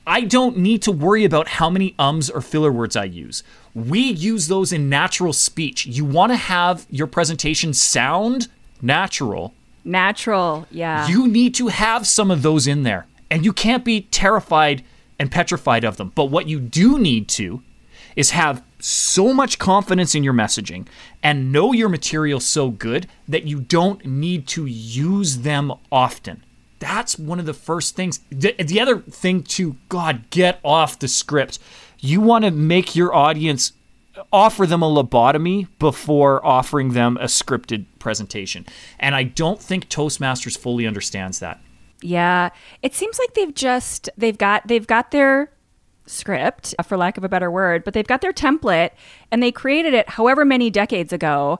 I 0.07 0.21
don't 0.21 0.57
need 0.57 0.81
to 0.83 0.91
worry 0.91 1.23
about 1.23 1.47
how 1.47 1.69
many 1.69 1.93
ums 1.99 2.29
or 2.29 2.41
filler 2.41 2.71
words 2.71 2.95
I 2.95 3.03
use. 3.03 3.43
We 3.75 3.99
use 3.99 4.47
those 4.47 4.73
in 4.73 4.89
natural 4.89 5.33
speech. 5.33 5.85
You 5.85 6.03
want 6.03 6.31
to 6.31 6.35
have 6.35 6.87
your 6.89 7.07
presentation 7.07 7.73
sound 7.73 8.47
natural. 8.81 9.53
Natural, 9.83 10.67
yeah. 10.71 11.07
You 11.07 11.27
need 11.27 11.53
to 11.55 11.67
have 11.67 12.07
some 12.07 12.31
of 12.31 12.41
those 12.41 12.65
in 12.65 12.83
there. 12.83 13.05
And 13.29 13.45
you 13.45 13.53
can't 13.53 13.85
be 13.85 14.01
terrified 14.01 14.83
and 15.19 15.31
petrified 15.31 15.83
of 15.83 15.97
them. 15.97 16.11
But 16.15 16.25
what 16.25 16.47
you 16.47 16.59
do 16.59 16.97
need 16.97 17.29
to 17.29 17.61
is 18.15 18.31
have 18.31 18.63
so 18.83 19.33
much 19.33 19.59
confidence 19.59 20.15
in 20.15 20.23
your 20.23 20.33
messaging 20.33 20.87
and 21.23 21.51
know 21.51 21.73
your 21.73 21.89
material 21.89 22.39
so 22.39 22.69
good 22.69 23.07
that 23.27 23.45
you 23.45 23.59
don't 23.59 24.05
need 24.05 24.47
to 24.47 24.65
use 24.65 25.39
them 25.39 25.73
often. 25.91 26.43
That's 26.79 27.17
one 27.17 27.39
of 27.39 27.45
the 27.45 27.53
first 27.53 27.95
things. 27.95 28.19
The, 28.31 28.53
the 28.53 28.81
other 28.81 28.99
thing 28.99 29.43
to 29.43 29.75
God, 29.87 30.29
get 30.31 30.59
off 30.63 30.97
the 30.97 31.07
script. 31.07 31.59
You 31.99 32.21
want 32.21 32.43
to 32.43 32.51
make 32.51 32.95
your 32.95 33.13
audience 33.13 33.73
uh, 34.17 34.23
offer 34.33 34.65
them 34.65 34.81
a 34.81 34.89
lobotomy 34.89 35.67
before 35.77 36.43
offering 36.45 36.93
them 36.93 37.17
a 37.17 37.25
scripted 37.25 37.85
presentation. 37.99 38.65
And 38.99 39.13
I 39.13 39.23
don't 39.23 39.61
think 39.61 39.89
Toastmasters 39.89 40.57
fully 40.57 40.87
understands 40.87 41.37
that. 41.39 41.61
Yeah. 42.01 42.49
It 42.81 42.95
seems 42.95 43.19
like 43.19 43.35
they've 43.35 43.53
just 43.53 44.09
they've 44.17 44.37
got 44.37 44.67
they've 44.67 44.87
got 44.87 45.11
their 45.11 45.51
script, 46.11 46.75
uh, 46.77 46.83
for 46.83 46.97
lack 46.97 47.17
of 47.17 47.23
a 47.23 47.29
better 47.29 47.49
word, 47.49 47.83
but 47.83 47.93
they've 47.93 48.07
got 48.07 48.21
their 48.21 48.33
template 48.33 48.91
and 49.31 49.41
they 49.41 49.51
created 49.51 49.93
it 49.93 50.09
however 50.09 50.45
many 50.45 50.69
decades 50.69 51.13
ago. 51.13 51.59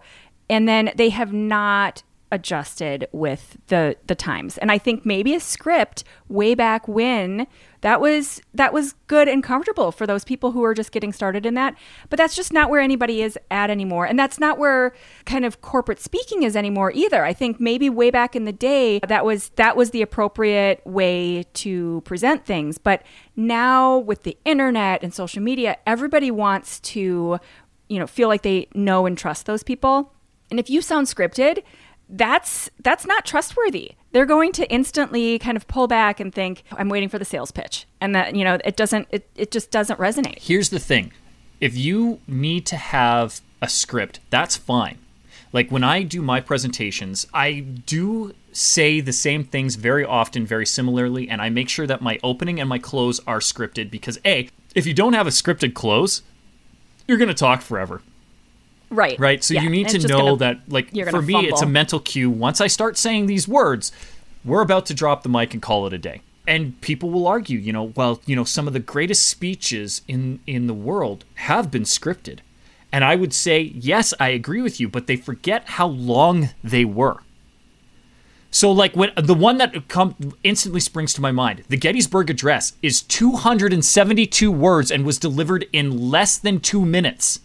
And 0.50 0.68
then 0.68 0.92
they 0.96 1.10
have 1.10 1.32
not 1.32 2.04
adjusted 2.32 3.08
with 3.12 3.58
the 3.68 3.98
the 4.08 4.16
times. 4.16 4.58
And 4.58 4.72
I 4.72 4.78
think 4.78 5.06
maybe 5.06 5.36
a 5.36 5.40
script 5.40 6.04
way 6.30 6.56
back 6.56 6.88
when 6.88 7.48
that 7.82 8.00
was 8.00 8.42
that 8.54 8.74
was 8.74 8.94
good 9.08 9.28
and 9.28 9.44
comfortable 9.44 9.92
for 9.92 10.08
those 10.08 10.24
people 10.24 10.52
who 10.52 10.64
are 10.64 10.74
just 10.74 10.92
getting 10.92 11.12
started 11.12 11.46
in 11.46 11.56
that. 11.56 11.76
But 12.10 12.18
that's 12.18 12.36
just 12.36 12.54
not 12.54 12.70
where 12.70 12.80
anybody 12.80 13.22
is 13.22 13.38
at 13.50 13.70
anymore. 13.70 14.06
And 14.06 14.18
that's 14.18 14.40
not 14.40 14.58
where 14.58 14.94
kind 15.26 15.46
of 15.46 15.62
corporate 15.62 16.00
speaking 16.00 16.44
is 16.44 16.56
anymore 16.56 16.92
either. 16.94 17.26
I 17.26 17.34
think 17.34 17.60
maybe 17.60 17.90
way 17.90 18.12
back 18.12 18.36
in 18.36 18.46
the 18.46 18.54
day 18.54 19.00
that 19.08 19.26
was 19.26 19.50
that 19.56 19.76
was 19.76 19.90
the 19.92 20.02
appropriate 20.02 20.86
way 20.86 21.44
to 21.54 22.02
present 22.06 22.46
things. 22.46 22.78
But 22.78 23.04
now 23.36 23.98
with 23.98 24.24
the 24.24 24.38
internet 24.46 25.04
and 25.04 25.14
social 25.14 25.42
media, 25.42 25.78
everybody 25.86 26.32
wants 26.32 26.80
to, 26.82 27.40
you 27.90 28.00
know, 28.00 28.08
feel 28.08 28.28
like 28.28 28.44
they 28.44 28.68
know 28.74 29.06
and 29.06 29.18
trust 29.18 29.46
those 29.48 29.64
people. 29.64 30.14
And 30.52 30.60
if 30.60 30.70
you 30.70 30.82
sound 30.82 31.08
scripted, 31.08 31.64
that's 32.12 32.70
that's 32.84 33.06
not 33.06 33.26
trustworthy. 33.26 33.94
They're 34.12 34.26
going 34.26 34.52
to 34.54 34.70
instantly 34.70 35.40
kind 35.40 35.56
of 35.56 35.68
pull 35.68 35.88
back 35.88 36.20
and 36.20 36.34
think, 36.34 36.64
I'm 36.74 36.90
waiting 36.90 37.10
for 37.10 37.18
the 37.18 37.26
sales 37.26 37.52
pitch. 37.52 37.88
And 38.02 38.14
that, 38.14 38.36
you 38.36 38.44
know, 38.44 38.60
it 38.66 38.76
doesn't 38.76 39.08
it, 39.12 39.28
it 39.36 39.52
just 39.52 39.72
doesn't 39.72 40.00
resonate. 40.00 40.40
Here's 40.40 40.70
the 40.70 40.80
thing. 40.80 41.14
If 41.60 41.78
you 41.78 42.20
need 42.28 42.66
to 42.68 42.76
have 42.76 43.42
a 43.62 43.70
script, 43.70 44.20
that's 44.30 44.58
fine. 44.58 44.98
Like 45.54 45.70
when 45.70 45.84
I 45.84 46.04
do 46.04 46.22
my 46.22 46.42
presentations, 46.42 47.28
I 47.34 47.60
do 47.60 48.34
say 48.52 49.00
the 49.00 49.14
same 49.14 49.44
things 49.44 49.76
very 49.76 50.04
often, 50.04 50.46
very 50.46 50.66
similarly, 50.66 51.30
and 51.30 51.42
I 51.42 51.50
make 51.50 51.70
sure 51.70 51.88
that 51.88 52.02
my 52.02 52.20
opening 52.24 52.60
and 52.60 52.68
my 52.68 52.80
close 52.80 53.20
are 53.28 53.40
scripted 53.40 53.92
because 53.92 54.20
A, 54.26 54.50
if 54.76 54.86
you 54.86 54.94
don't 54.94 55.14
have 55.14 55.28
a 55.28 55.32
scripted 55.32 55.74
close, 55.74 56.22
you're 57.08 57.18
going 57.18 57.28
to 57.28 57.34
talk 57.34 57.62
forever. 57.62 58.02
Right. 58.92 59.18
Right. 59.20 59.44
So 59.44 59.54
Yeah. 59.54 59.64
you 59.64 59.70
need 59.70 59.92
And 59.94 60.02
to 60.02 60.08
know 60.08 60.18
gonna- 60.36 60.38
that, 60.38 60.60
like, 60.68 60.90
for 61.10 61.22
me, 61.22 61.48
it's 61.48 61.62
a 61.62 61.66
mental 61.66 62.00
cue. 62.00 62.30
Once 62.30 62.62
I 62.62 62.68
start 62.68 62.98
saying 62.98 63.26
these 63.26 63.48
words, 63.48 63.92
we're 64.46 64.62
about 64.62 64.86
to 64.88 64.94
drop 64.94 65.24
the 65.24 65.30
mic 65.30 65.54
and 65.54 65.62
call 65.62 65.88
it 65.88 65.94
a 65.94 65.98
day. 65.98 66.22
And 66.48 66.80
people 66.82 67.10
will 67.10 67.28
argue, 67.28 67.58
you 67.58 67.72
know, 67.72 67.94
well, 67.96 68.20
you 68.26 68.36
know, 68.36 68.44
some 68.44 68.68
of 68.68 68.74
the 68.74 68.80
greatest 68.80 69.28
speeches 69.30 70.02
in 70.08 70.40
in 70.46 70.68
the 70.68 70.74
world 70.74 71.24
have 71.36 71.72
been 71.72 71.84
scripted. 71.84 72.40
And 72.92 73.06
I 73.06 73.16
would 73.16 73.32
say, 73.34 73.72
yes, 73.76 74.14
I 74.20 74.30
agree 74.30 74.62
with 74.62 74.80
you, 74.80 74.90
but 74.90 75.08
they 75.08 75.16
forget 75.16 75.64
how 75.70 75.88
long 75.88 76.50
they 76.64 76.84
were. 76.84 77.18
So, 78.54 78.70
like, 78.70 78.94
when 78.98 79.12
the 79.16 79.34
one 79.34 79.60
that 79.60 79.88
come 79.88 80.16
instantly 80.44 80.82
springs 80.82 81.14
to 81.14 81.22
my 81.22 81.32
mind, 81.32 81.64
the 81.70 81.78
Gettysburg 81.78 82.30
Address 82.30 82.74
is 82.82 83.02
272 83.04 84.52
words 84.52 84.92
and 84.92 85.06
was 85.06 85.18
delivered 85.18 85.68
in 85.72 86.10
less 86.12 86.38
than 86.38 86.60
two 86.60 86.84
minutes. 86.86 87.40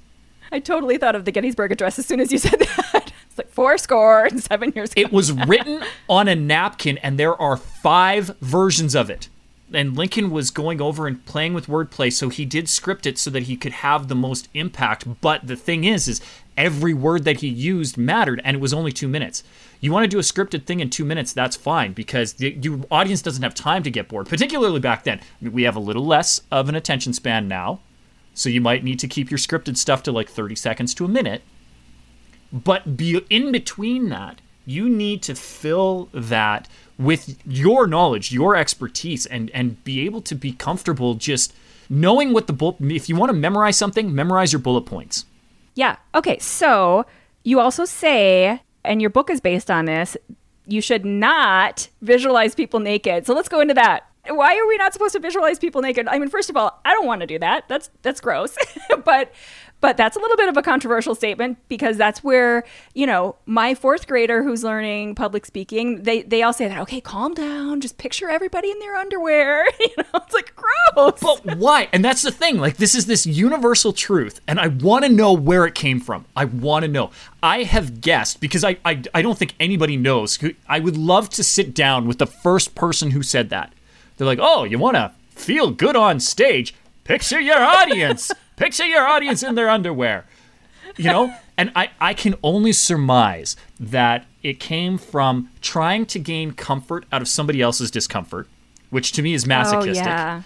I 0.52 0.60
totally 0.60 0.98
thought 0.98 1.14
of 1.14 1.24
the 1.24 1.32
Gettysburg 1.32 1.72
Address 1.72 1.98
as 1.98 2.06
soon 2.06 2.20
as 2.20 2.32
you 2.32 2.38
said 2.38 2.58
that. 2.58 3.12
It's 3.36 3.38
like 3.38 3.52
four 3.52 3.76
score 3.76 4.24
and 4.24 4.42
seven 4.42 4.72
years 4.74 4.92
ago. 4.92 5.02
It 5.02 5.12
was 5.12 5.30
written 5.46 5.84
on 6.08 6.26
a 6.26 6.34
napkin, 6.34 6.96
and 6.98 7.18
there 7.18 7.38
are 7.38 7.58
five 7.58 8.34
versions 8.40 8.94
of 8.94 9.10
it. 9.10 9.28
And 9.74 9.94
Lincoln 9.94 10.30
was 10.30 10.50
going 10.50 10.80
over 10.80 11.06
and 11.06 11.22
playing 11.26 11.52
with 11.52 11.66
wordplay, 11.66 12.10
so 12.10 12.30
he 12.30 12.46
did 12.46 12.66
script 12.66 13.04
it 13.04 13.18
so 13.18 13.28
that 13.30 13.42
he 13.42 13.56
could 13.56 13.72
have 13.72 14.08
the 14.08 14.14
most 14.14 14.48
impact. 14.54 15.20
But 15.20 15.46
the 15.46 15.56
thing 15.56 15.84
is, 15.84 16.08
is 16.08 16.22
every 16.56 16.94
word 16.94 17.24
that 17.24 17.40
he 17.40 17.48
used 17.48 17.98
mattered, 17.98 18.40
and 18.42 18.56
it 18.56 18.60
was 18.60 18.72
only 18.72 18.92
two 18.92 19.08
minutes. 19.08 19.42
You 19.80 19.92
want 19.92 20.04
to 20.04 20.08
do 20.08 20.18
a 20.18 20.22
scripted 20.22 20.64
thing 20.64 20.80
in 20.80 20.88
two 20.88 21.04
minutes, 21.04 21.32
that's 21.32 21.56
fine 21.56 21.92
because 21.92 22.34
the 22.34 22.56
your 22.62 22.80
audience 22.90 23.20
doesn't 23.22 23.42
have 23.42 23.54
time 23.54 23.82
to 23.82 23.90
get 23.90 24.08
bored. 24.08 24.28
Particularly 24.28 24.80
back 24.80 25.04
then, 25.04 25.18
I 25.18 25.44
mean, 25.44 25.52
we 25.52 25.64
have 25.64 25.76
a 25.76 25.80
little 25.80 26.06
less 26.06 26.40
of 26.50 26.68
an 26.68 26.74
attention 26.74 27.12
span 27.12 27.48
now, 27.48 27.80
so 28.36 28.48
you 28.48 28.60
might 28.60 28.84
need 28.84 29.00
to 29.00 29.08
keep 29.08 29.30
your 29.30 29.38
scripted 29.38 29.76
stuff 29.76 30.02
to 30.04 30.12
like 30.12 30.28
30 30.28 30.54
seconds 30.54 30.94
to 30.94 31.04
a 31.04 31.08
minute. 31.08 31.42
But 32.52 32.96
be 32.96 33.20
in 33.30 33.50
between 33.50 34.10
that, 34.10 34.40
you 34.66 34.88
need 34.88 35.22
to 35.22 35.34
fill 35.34 36.08
that 36.12 36.68
with 36.98 37.38
your 37.46 37.86
knowledge, 37.86 38.32
your 38.32 38.54
expertise, 38.54 39.26
and 39.26 39.50
and 39.50 39.82
be 39.84 40.04
able 40.04 40.20
to 40.22 40.34
be 40.34 40.52
comfortable 40.52 41.14
just 41.14 41.54
knowing 41.88 42.32
what 42.32 42.46
the 42.46 42.52
bullet. 42.52 42.76
If 42.80 43.08
you 43.08 43.16
want 43.16 43.30
to 43.30 43.36
memorize 43.36 43.76
something, 43.76 44.14
memorize 44.14 44.52
your 44.52 44.60
bullet 44.60 44.82
points. 44.82 45.24
Yeah. 45.74 45.96
Okay. 46.14 46.38
So 46.38 47.06
you 47.42 47.60
also 47.60 47.84
say, 47.84 48.60
and 48.84 49.00
your 49.00 49.10
book 49.10 49.30
is 49.30 49.40
based 49.40 49.70
on 49.70 49.86
this, 49.86 50.16
you 50.66 50.80
should 50.80 51.04
not 51.04 51.88
visualize 52.02 52.54
people 52.54 52.80
naked. 52.80 53.26
So 53.26 53.34
let's 53.34 53.48
go 53.48 53.60
into 53.60 53.74
that. 53.74 54.10
Why 54.28 54.56
are 54.56 54.66
we 54.66 54.76
not 54.76 54.92
supposed 54.92 55.12
to 55.14 55.20
visualize 55.20 55.58
people 55.58 55.82
naked? 55.82 56.08
I 56.08 56.18
mean, 56.18 56.28
first 56.28 56.50
of 56.50 56.56
all, 56.56 56.80
I 56.84 56.92
don't 56.92 57.06
want 57.06 57.20
to 57.20 57.26
do 57.26 57.38
that. 57.38 57.68
That's 57.68 57.90
that's 58.02 58.20
gross. 58.20 58.56
but 59.04 59.32
but 59.80 59.96
that's 59.96 60.16
a 60.16 60.20
little 60.20 60.36
bit 60.36 60.48
of 60.48 60.56
a 60.56 60.62
controversial 60.62 61.14
statement 61.14 61.58
because 61.68 61.98
that's 61.98 62.24
where, 62.24 62.64
you 62.94 63.06
know, 63.06 63.36
my 63.44 63.74
fourth 63.74 64.06
grader 64.06 64.42
who's 64.42 64.64
learning 64.64 65.14
public 65.14 65.44
speaking, 65.44 66.02
they 66.02 66.22
they 66.22 66.42
all 66.42 66.52
say 66.52 66.66
that, 66.66 66.80
okay, 66.80 67.00
calm 67.00 67.34
down, 67.34 67.80
just 67.80 67.98
picture 67.98 68.30
everybody 68.30 68.70
in 68.70 68.78
their 68.78 68.96
underwear. 68.96 69.66
you 69.80 69.94
know, 69.98 70.04
it's 70.14 70.34
like 70.34 70.54
gross. 70.56 71.20
But 71.20 71.56
why? 71.56 71.88
And 71.92 72.04
that's 72.04 72.22
the 72.22 72.32
thing. 72.32 72.58
Like 72.58 72.78
this 72.78 72.94
is 72.94 73.06
this 73.06 73.26
universal 73.26 73.92
truth, 73.92 74.40
and 74.48 74.58
I 74.58 74.68
want 74.68 75.04
to 75.04 75.10
know 75.10 75.32
where 75.34 75.66
it 75.66 75.74
came 75.74 76.00
from. 76.00 76.24
I 76.34 76.46
want 76.46 76.84
to 76.84 76.90
know. 76.90 77.10
I 77.42 77.64
have 77.64 78.00
guessed 78.00 78.40
because 78.40 78.64
I, 78.64 78.78
I 78.84 79.02
I 79.14 79.20
don't 79.20 79.38
think 79.38 79.54
anybody 79.60 79.96
knows. 79.96 80.38
I 80.68 80.80
would 80.80 80.96
love 80.96 81.28
to 81.30 81.44
sit 81.44 81.74
down 81.74 82.06
with 82.06 82.18
the 82.18 82.26
first 82.26 82.74
person 82.74 83.10
who 83.10 83.22
said 83.22 83.50
that. 83.50 83.72
They're 84.16 84.26
like, 84.26 84.38
"Oh, 84.40 84.64
you 84.64 84.78
want 84.78 84.96
to 84.96 85.12
feel 85.30 85.70
good 85.70 85.96
on 85.96 86.20
stage? 86.20 86.74
Picture 87.04 87.40
your 87.40 87.58
audience. 87.58 88.32
Picture 88.56 88.86
your 88.86 89.06
audience 89.06 89.42
in 89.42 89.54
their 89.54 89.68
underwear." 89.68 90.24
You 90.96 91.04
know? 91.04 91.34
And 91.58 91.72
I, 91.74 91.90
I 92.00 92.14
can 92.14 92.34
only 92.42 92.72
surmise 92.72 93.56
that 93.80 94.26
it 94.42 94.60
came 94.60 94.98
from 94.98 95.50
trying 95.62 96.04
to 96.06 96.18
gain 96.18 96.52
comfort 96.52 97.04
out 97.10 97.22
of 97.22 97.28
somebody 97.28 97.60
else's 97.62 97.90
discomfort, 97.90 98.46
which 98.90 99.12
to 99.12 99.22
me 99.22 99.32
is 99.34 99.46
masochistic 99.46 100.06
Oh, 100.06 100.10
yeah. 100.10 100.42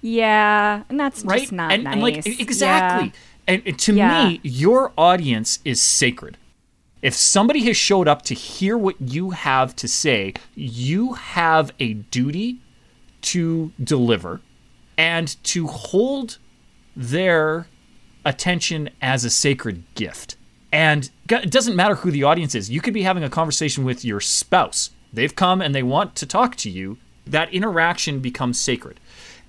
Yeah. 0.00 0.82
And 0.88 0.98
that's 0.98 1.24
right? 1.24 1.40
just 1.40 1.52
not 1.52 1.72
and, 1.72 1.84
nice. 1.84 1.92
and 1.94 2.02
like 2.02 2.26
exactly. 2.26 3.12
Yeah. 3.48 3.58
And, 3.64 3.78
to 3.78 3.94
Yeah. 3.94 4.28
me, 4.28 4.40
your 4.44 4.92
audience 4.96 5.58
is 5.64 5.80
sacred. 5.80 6.36
If 7.02 7.14
somebody 7.14 7.64
has 7.64 7.76
showed 7.76 8.06
up 8.06 8.22
to 8.22 8.34
hear 8.34 8.78
what 8.78 9.00
you 9.00 9.30
have 9.30 9.74
to 9.76 9.88
say, 9.88 10.34
you 10.54 11.14
have 11.14 11.72
a 11.80 11.94
duty 11.94 12.58
to 13.22 13.72
deliver 13.82 14.40
and 14.98 15.42
to 15.44 15.66
hold 15.66 16.38
their 16.94 17.66
attention 18.24 18.90
as 19.00 19.24
a 19.24 19.30
sacred 19.30 19.82
gift. 19.94 20.36
And 20.70 21.10
it 21.28 21.50
doesn't 21.50 21.76
matter 21.76 21.96
who 21.96 22.10
the 22.10 22.22
audience 22.24 22.54
is. 22.54 22.70
You 22.70 22.80
could 22.80 22.94
be 22.94 23.02
having 23.02 23.24
a 23.24 23.30
conversation 23.30 23.84
with 23.84 24.04
your 24.04 24.20
spouse. 24.20 24.90
They've 25.12 25.34
come 25.34 25.60
and 25.60 25.74
they 25.74 25.82
want 25.82 26.14
to 26.16 26.26
talk 26.26 26.56
to 26.56 26.70
you. 26.70 26.98
That 27.26 27.52
interaction 27.52 28.20
becomes 28.20 28.58
sacred. 28.58 28.98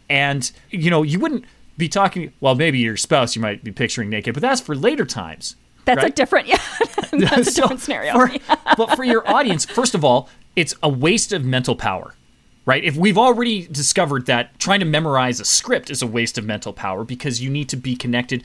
And, 0.10 0.52
you 0.70 0.90
know, 0.90 1.02
you 1.04 1.20
wouldn't 1.20 1.46
be 1.78 1.88
talking, 1.88 2.34
well, 2.40 2.56
maybe 2.56 2.80
your 2.80 2.98
spouse 2.98 3.36
you 3.36 3.42
might 3.42 3.64
be 3.64 3.72
picturing 3.72 4.10
naked, 4.10 4.34
but 4.34 4.42
that's 4.42 4.62
for 4.62 4.76
later 4.76 5.06
times. 5.06 5.56
That's 5.86 6.04
a 6.04 6.10
different, 6.10 6.48
yeah. 6.50 6.60
that's 7.12 7.48
a 7.48 7.52
So, 7.52 7.62
different 7.62 7.82
scenario. 7.82 8.14
for- 8.14 8.32
but 8.78 8.96
for 8.96 9.04
your 9.04 9.28
audience, 9.30 9.66
first 9.66 9.96
of 9.96 10.04
all, 10.04 10.30
it's 10.56 10.76
a 10.84 10.90
waste 10.90 11.34
of 11.34 11.44
mental 11.46 11.76
power, 11.76 12.16
right? 12.66 12.84
If 12.84 12.96
we've 12.96 13.18
already 13.18 13.68
discovered 13.68 14.26
that 14.28 14.58
trying 14.60 14.80
to 14.80 14.86
memorize 14.86 15.40
a 15.40 15.46
script 15.46 15.90
is 15.90 16.02
a 16.02 16.08
waste 16.08 16.38
of 16.38 16.46
mental 16.46 16.74
power 16.74 17.04
because 17.04 17.42
you 17.42 17.50
need 17.50 17.70
to 17.70 17.78
be 17.78 17.96
connected 17.96 18.44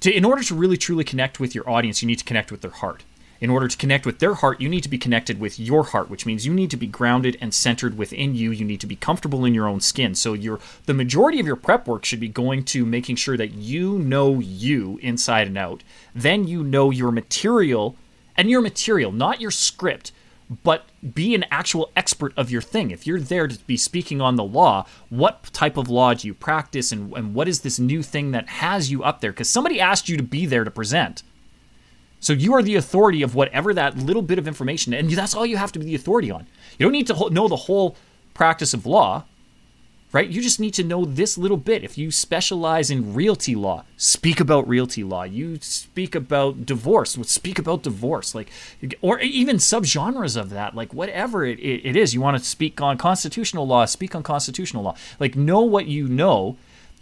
to, 0.00 0.12
in 0.12 0.24
order 0.24 0.42
to 0.42 0.54
really 0.54 0.76
truly 0.76 1.04
connect 1.04 1.40
with 1.40 1.54
your 1.54 1.68
audience, 1.68 2.02
you 2.02 2.06
need 2.06 2.18
to 2.18 2.24
connect 2.24 2.52
with 2.52 2.60
their 2.60 2.70
heart. 2.70 3.04
In 3.38 3.50
order 3.50 3.68
to 3.68 3.76
connect 3.76 4.06
with 4.06 4.18
their 4.18 4.34
heart, 4.34 4.62
you 4.62 4.68
need 4.68 4.82
to 4.82 4.88
be 4.88 4.96
connected 4.96 5.38
with 5.38 5.60
your 5.60 5.84
heart, 5.84 6.08
which 6.08 6.24
means 6.24 6.46
you 6.46 6.54
need 6.54 6.70
to 6.70 6.76
be 6.76 6.86
grounded 6.86 7.36
and 7.40 7.52
centered 7.52 7.98
within 7.98 8.34
you. 8.34 8.50
You 8.50 8.64
need 8.64 8.80
to 8.80 8.86
be 8.86 8.96
comfortable 8.96 9.44
in 9.44 9.52
your 9.52 9.68
own 9.68 9.80
skin. 9.80 10.14
So 10.14 10.32
your 10.32 10.58
the 10.86 10.94
majority 10.94 11.38
of 11.38 11.46
your 11.46 11.56
prep 11.56 11.86
work 11.86 12.04
should 12.06 12.20
be 12.20 12.28
going 12.28 12.64
to 12.64 12.86
making 12.86 13.16
sure 13.16 13.36
that 13.36 13.52
you 13.52 13.98
know 13.98 14.38
you 14.38 14.98
inside 15.02 15.48
and 15.48 15.58
out. 15.58 15.82
Then 16.14 16.48
you 16.48 16.64
know 16.64 16.90
your 16.90 17.12
material 17.12 17.96
and 18.38 18.48
your 18.48 18.62
material, 18.62 19.12
not 19.12 19.40
your 19.40 19.50
script, 19.50 20.12
but 20.62 20.84
be 21.14 21.34
an 21.34 21.44
actual 21.50 21.90
expert 21.96 22.32
of 22.36 22.50
your 22.50 22.62
thing. 22.62 22.90
If 22.90 23.06
you're 23.06 23.20
there 23.20 23.48
to 23.48 23.58
be 23.64 23.76
speaking 23.76 24.20
on 24.20 24.36
the 24.36 24.44
law, 24.44 24.86
what 25.08 25.44
type 25.52 25.76
of 25.76 25.88
law 25.88 26.14
do 26.14 26.26
you 26.26 26.34
practice 26.34 26.92
and, 26.92 27.12
and 27.16 27.34
what 27.34 27.48
is 27.48 27.60
this 27.60 27.78
new 27.78 28.02
thing 28.02 28.30
that 28.30 28.48
has 28.48 28.90
you 28.90 29.02
up 29.02 29.20
there? 29.20 29.32
Because 29.32 29.48
somebody 29.48 29.80
asked 29.80 30.08
you 30.08 30.16
to 30.16 30.22
be 30.22 30.46
there 30.46 30.64
to 30.64 30.70
present. 30.70 31.22
So 32.20 32.32
you 32.32 32.54
are 32.54 32.62
the 32.62 32.76
authority 32.76 33.22
of 33.22 33.34
whatever 33.34 33.74
that 33.74 33.96
little 33.96 34.22
bit 34.22 34.38
of 34.38 34.48
information, 34.48 34.94
and 34.94 35.10
that's 35.10 35.34
all 35.34 35.46
you 35.46 35.56
have 35.56 35.72
to 35.72 35.78
be 35.78 35.84
the 35.84 35.94
authority 35.94 36.30
on. 36.30 36.46
You 36.78 36.84
don't 36.84 36.92
need 36.92 37.06
to 37.08 37.30
know 37.30 37.48
the 37.48 37.56
whole 37.56 37.96
practice 38.34 38.72
of 38.72 38.86
law, 38.86 39.24
right? 40.16 40.30
You 40.30 40.40
just 40.40 40.58
need 40.58 40.72
to 40.72 40.82
know 40.82 41.04
this 41.04 41.36
little 41.36 41.58
bit. 41.58 41.84
If 41.84 41.98
you 41.98 42.10
specialize 42.10 42.90
in 42.90 43.12
realty 43.12 43.54
law, 43.54 43.84
speak 43.98 44.40
about 44.40 44.66
realty 44.66 45.04
law. 45.04 45.24
You 45.24 45.58
speak 45.60 46.14
about 46.14 46.64
divorce, 46.64 47.18
speak 47.24 47.58
about 47.58 47.82
divorce, 47.82 48.34
like, 48.34 48.48
or 49.02 49.20
even 49.20 49.56
subgenres 49.56 50.34
of 50.34 50.48
that, 50.48 50.74
like 50.74 50.94
whatever 50.94 51.44
it, 51.44 51.58
it, 51.58 51.84
it 51.84 51.96
is. 51.96 52.14
You 52.14 52.22
want 52.22 52.38
to 52.38 52.42
speak 52.42 52.80
on 52.80 52.96
constitutional 52.96 53.66
law, 53.66 53.84
speak 53.84 54.14
on 54.14 54.22
constitutional 54.22 54.82
law. 54.82 54.96
Like, 55.20 55.36
know 55.36 55.60
what 55.60 55.84
you 55.84 56.08
know 56.08 56.56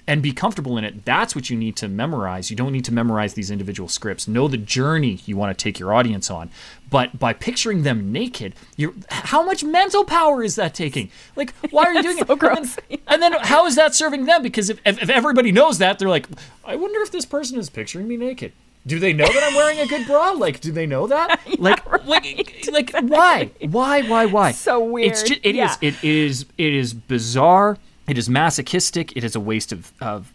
and 0.07 0.23
be 0.23 0.33
comfortable 0.33 0.77
in 0.77 0.85
it, 0.85 1.05
that's 1.05 1.35
what 1.35 1.49
you 1.49 1.57
need 1.57 1.77
to 1.77 1.89
memorize. 1.89 2.51
You 2.51 2.57
don't 2.57 2.73
need 2.73 2.85
to 2.85 2.93
memorize 2.93 3.35
these 3.35 3.51
individual 3.51 3.89
scripts. 3.89 4.29
Know 4.29 4.49
the 4.49 4.59
journey 4.59 5.21
you 5.25 5.37
want 5.37 5.57
to 5.57 5.63
take 5.63 5.79
your 5.79 5.95
audience 5.95 6.31
on. 6.31 6.51
But 6.91 7.19
by 7.19 7.33
picturing 7.33 7.83
them 7.83 8.13
naked, 8.13 8.55
you 8.77 8.95
how 9.09 9.43
much 9.43 9.65
mental 9.65 10.05
power 10.05 10.43
is 10.43 10.57
that 10.57 10.75
taking? 10.75 11.11
Like, 11.37 11.55
why 11.71 11.85
are 11.85 11.95
you 11.95 12.03
doing 12.09 12.19
so 12.19 12.33
it? 12.33 12.39
Gross. 12.39 12.77
And, 12.91 12.91
then, 12.91 12.99
and 13.09 13.23
then 13.23 13.33
how 13.43 13.67
is 13.67 13.77
that 13.77 13.95
serving 13.95 14.27
them? 14.27 14.43
Because 14.43 14.71
if, 14.71 14.79
if, 14.85 15.03
if 15.03 15.09
everybody 15.09 15.53
knows 15.53 15.79
that, 15.79 15.99
they're 15.99 16.09
like, 16.09 16.29
I 16.65 16.77
wonder 16.77 17.01
if 17.01 17.11
this 17.11 17.25
person 17.25 17.59
is 17.59 17.71
picturing 17.71 18.07
me 18.07 18.17
naked. 18.17 18.53
Do 18.87 18.99
they 18.99 19.15
know 19.15 19.27
that 19.27 19.43
I'm 19.43 19.55
wearing 19.55 19.79
a 19.81 19.87
good 19.87 20.07
bra? 20.07 20.33
Like, 20.33 20.61
do 20.61 20.71
they 20.71 20.85
know 20.85 21.07
that? 21.07 21.41
like, 21.59 21.85
right. 21.91 22.67
like, 22.71 22.93
like, 22.93 22.95
why, 23.01 23.51
why, 23.61 24.03
why, 24.03 24.27
why? 24.27 24.53
So 24.53 24.85
weird. 24.85 25.13
It's 25.13 25.23
just, 25.23 25.41
it 25.43 25.57
is, 25.57 25.57
Yeah. 25.57 25.77
it 25.81 26.05
is, 26.05 26.45
it 26.59 26.75
is 26.75 26.93
bizarre. 26.93 27.79
It 28.07 28.19
is 28.19 28.29
masochistic. 28.29 29.17
It 29.17 29.25
is 29.25 29.35
a 29.35 29.41
waste 29.41 29.73
of, 29.73 29.93
of 30.01 30.33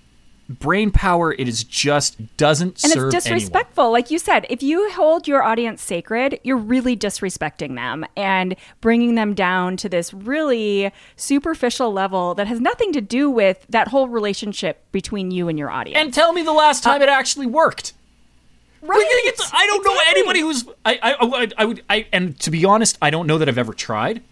brain 0.49 0.89
power. 0.89 1.33
It 1.33 1.47
is 1.47 1.63
just 1.63 2.17
doesn't 2.37 2.83
and 2.83 2.91
serve 2.93 3.13
it's 3.13 3.23
disrespectful 3.25 3.91
like 3.91 4.09
you 4.09 4.17
said 4.17 4.47
if 4.49 4.63
you 4.63 4.89
hold 4.91 5.27
your 5.27 5.43
audience 5.43 5.79
sacred 5.79 6.39
you're 6.43 6.57
really 6.57 6.97
disrespecting 6.97 7.75
them 7.75 8.03
and 8.17 8.55
bringing 8.81 9.13
them 9.13 9.35
down 9.35 9.77
to 9.77 9.87
this 9.87 10.11
really 10.11 10.91
superficial 11.15 11.93
level 11.93 12.33
that 12.33 12.47
has 12.47 12.59
nothing 12.59 12.91
to 12.93 12.99
do 13.01 13.29
with 13.29 13.63
that 13.69 13.89
whole 13.89 14.09
relationship 14.09 14.83
between 14.91 15.29
you 15.29 15.47
and 15.47 15.59
your 15.59 15.69
audience. 15.69 15.99
And 16.01 16.11
tell 16.11 16.33
me 16.33 16.41
the 16.41 16.51
last 16.53 16.83
time 16.83 17.01
uh, 17.01 17.03
it 17.03 17.09
actually 17.09 17.45
worked. 17.45 17.93
right 18.81 18.89
We're 18.89 19.03
gonna 19.03 19.23
get 19.25 19.37
to- 19.37 19.49
I 19.53 19.67
don't 19.67 19.85
know 19.85 19.97
anybody 20.07 20.39
who's 20.39 20.65
I, 20.83 20.99
I 21.03 21.13
I 21.21 21.47
I 21.59 21.65
would 21.65 21.83
I 21.87 22.07
and 22.11 22.39
to 22.39 22.49
be 22.49 22.65
honest, 22.65 22.97
I 23.03 23.11
don't 23.11 23.27
know 23.27 23.37
that 23.37 23.47
I've 23.47 23.59
ever 23.59 23.73
tried. 23.73 24.23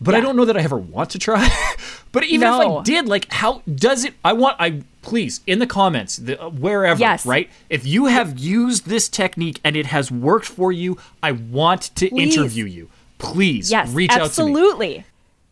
But 0.00 0.14
I 0.14 0.20
don't 0.20 0.36
know 0.36 0.44
that 0.44 0.56
I 0.56 0.60
ever 0.60 0.76
want 0.76 1.10
to 1.10 1.18
try. 1.18 1.48
but 2.12 2.24
even 2.24 2.48
if 2.48 2.54
I 2.54 2.82
did, 2.82 3.08
like, 3.08 3.32
how 3.32 3.62
does 3.74 4.04
it? 4.04 4.14
I 4.24 4.34
want. 4.34 4.56
I 4.60 4.82
please 5.00 5.40
in 5.46 5.58
the 5.58 5.66
comments, 5.66 6.16
the, 6.16 6.40
uh, 6.42 6.50
wherever, 6.50 6.98
Yes. 7.00 7.24
right? 7.24 7.48
If 7.70 7.86
you 7.86 8.06
have 8.06 8.38
used 8.38 8.86
this 8.86 9.08
technique 9.08 9.60
and 9.64 9.76
it 9.76 9.86
has 9.86 10.10
worked 10.10 10.46
for 10.46 10.72
you, 10.72 10.98
I 11.22 11.32
want 11.32 11.94
to 11.96 12.08
Please. 12.08 12.36
interview 12.36 12.64
you. 12.64 12.90
Please 13.18 13.70
Yes, 13.70 13.90
reach 13.92 14.10
out 14.10 14.14
to 14.16 14.20
me. 14.20 14.24
absolutely. 14.26 15.04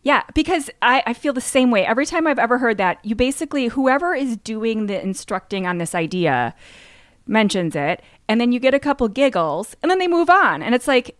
Yeah, 0.03 0.21
because 0.35 0.69
I, 0.83 1.01
I 1.07 1.13
feel 1.13 1.33
the 1.33 1.41
same 1.41 1.71
way. 1.71 1.83
Every 1.85 2.05
time 2.05 2.27
I've 2.27 2.37
ever 2.37 2.59
heard 2.59 2.77
that, 2.77 2.99
you 3.03 3.15
basically, 3.15 3.69
whoever 3.69 4.13
is 4.13 4.37
doing 4.37 4.85
the 4.85 5.01
instructing 5.01 5.65
on 5.65 5.79
this 5.79 5.95
idea 5.95 6.53
mentions 7.25 7.75
it, 7.75 8.03
and 8.27 8.39
then 8.39 8.51
you 8.51 8.59
get 8.59 8.73
a 8.75 8.79
couple 8.79 9.07
giggles, 9.07 9.75
and 9.81 9.89
then 9.89 9.97
they 9.97 10.07
move 10.07 10.29
on. 10.29 10.61
And 10.61 10.75
it's 10.75 10.87
like, 10.87 11.15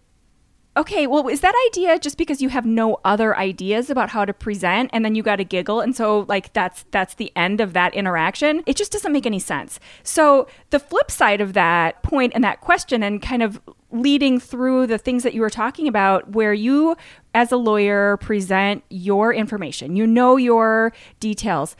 okay, 0.77 1.07
well, 1.07 1.27
is 1.27 1.41
that 1.41 1.53
idea 1.69 1.97
just 1.99 2.17
because 2.17 2.41
you 2.41 2.49
have 2.49 2.65
no 2.65 2.99
other 3.05 3.37
ideas 3.37 3.89
about 3.89 4.09
how 4.09 4.25
to 4.25 4.33
present 4.33 4.89
and 4.93 5.05
then 5.05 5.15
you 5.15 5.23
got 5.23 5.37
to 5.37 5.45
giggle 5.45 5.79
and 5.81 5.95
so 5.95 6.25
like 6.27 6.51
that's 6.53 6.85
that's 6.91 7.15
the 7.15 7.31
end 7.35 7.61
of 7.61 7.73
that 7.73 7.93
interaction? 7.93 8.63
It 8.65 8.75
just 8.75 8.91
doesn't 8.91 9.11
make 9.11 9.25
any 9.25 9.39
sense. 9.39 9.79
So, 10.03 10.47
the 10.71 10.79
flip 10.79 11.09
side 11.09 11.41
of 11.41 11.53
that 11.53 12.03
point 12.03 12.33
and 12.35 12.43
that 12.43 12.61
question 12.61 13.03
and 13.03 13.21
kind 13.21 13.41
of 13.41 13.61
leading 13.91 14.39
through 14.39 14.87
the 14.87 14.97
things 14.97 15.23
that 15.23 15.33
you 15.33 15.41
were 15.41 15.49
talking 15.49 15.87
about 15.87 16.31
where 16.31 16.53
you 16.53 16.95
as 17.33 17.51
a 17.51 17.57
lawyer 17.57 18.17
present 18.17 18.83
your 18.89 19.33
information. 19.33 19.95
You 19.95 20.05
know 20.05 20.35
your 20.35 20.91
details. 21.19 21.75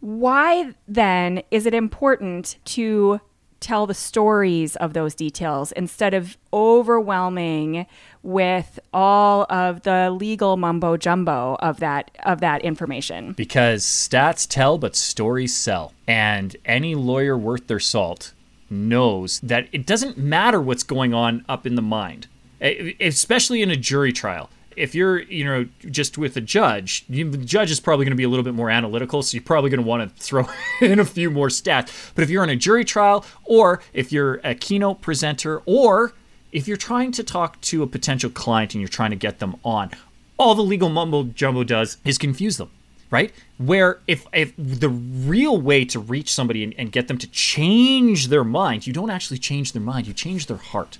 Why 0.00 0.74
then 0.86 1.42
is 1.50 1.66
it 1.66 1.74
important 1.74 2.56
to 2.66 3.20
tell 3.60 3.86
the 3.86 3.94
stories 3.94 4.76
of 4.76 4.92
those 4.92 5.14
details 5.14 5.72
instead 5.72 6.14
of 6.14 6.36
overwhelming 6.52 7.86
with 8.22 8.78
all 8.92 9.46
of 9.50 9.82
the 9.82 10.10
legal 10.10 10.56
mumbo 10.56 10.96
jumbo 10.96 11.56
of 11.60 11.80
that 11.80 12.10
of 12.24 12.40
that 12.40 12.62
information. 12.62 13.32
Because 13.32 13.84
stats 13.84 14.46
tell, 14.48 14.78
but 14.78 14.96
stories 14.96 15.54
sell. 15.54 15.92
And 16.06 16.56
any 16.64 16.94
lawyer 16.94 17.36
worth 17.36 17.66
their 17.66 17.80
salt 17.80 18.32
knows 18.70 19.40
that 19.40 19.68
it 19.72 19.86
doesn't 19.86 20.18
matter 20.18 20.60
what's 20.60 20.82
going 20.82 21.14
on 21.14 21.44
up 21.48 21.66
in 21.66 21.74
the 21.74 21.82
mind, 21.82 22.26
especially 22.60 23.62
in 23.62 23.70
a 23.70 23.76
jury 23.76 24.12
trial. 24.12 24.50
If 24.78 24.94
you're, 24.94 25.20
you 25.22 25.44
know, 25.44 25.68
just 25.90 26.16
with 26.18 26.36
a 26.36 26.40
judge, 26.40 27.04
you, 27.08 27.28
the 27.28 27.38
judge 27.38 27.70
is 27.70 27.80
probably 27.80 28.04
going 28.04 28.12
to 28.12 28.16
be 28.16 28.24
a 28.24 28.28
little 28.28 28.44
bit 28.44 28.54
more 28.54 28.70
analytical, 28.70 29.22
so 29.22 29.34
you're 29.34 29.42
probably 29.42 29.70
going 29.70 29.82
to 29.82 29.86
want 29.86 30.16
to 30.16 30.22
throw 30.22 30.46
in 30.80 31.00
a 31.00 31.04
few 31.04 31.30
more 31.30 31.48
stats. 31.48 32.12
But 32.14 32.22
if 32.22 32.30
you're 32.30 32.42
on 32.42 32.50
a 32.50 32.56
jury 32.56 32.84
trial, 32.84 33.24
or 33.44 33.82
if 33.92 34.12
you're 34.12 34.40
a 34.44 34.54
keynote 34.54 35.00
presenter, 35.00 35.62
or 35.66 36.12
if 36.52 36.68
you're 36.68 36.76
trying 36.76 37.12
to 37.12 37.24
talk 37.24 37.60
to 37.62 37.82
a 37.82 37.86
potential 37.86 38.30
client 38.30 38.74
and 38.74 38.80
you're 38.80 38.88
trying 38.88 39.10
to 39.10 39.16
get 39.16 39.38
them 39.38 39.56
on, 39.64 39.90
all 40.38 40.54
the 40.54 40.62
legal 40.62 40.88
mumbo 40.88 41.24
jumbo 41.24 41.64
does 41.64 41.98
is 42.04 42.16
confuse 42.16 42.56
them, 42.56 42.70
right? 43.10 43.32
Where 43.58 43.98
if, 44.06 44.26
if 44.32 44.52
the 44.56 44.88
real 44.88 45.60
way 45.60 45.84
to 45.86 45.98
reach 45.98 46.32
somebody 46.32 46.62
and, 46.62 46.74
and 46.78 46.92
get 46.92 47.08
them 47.08 47.18
to 47.18 47.26
change 47.28 48.28
their 48.28 48.44
mind, 48.44 48.86
you 48.86 48.92
don't 48.92 49.10
actually 49.10 49.38
change 49.38 49.72
their 49.72 49.82
mind, 49.82 50.06
you 50.06 50.14
change 50.14 50.46
their 50.46 50.56
heart. 50.56 50.98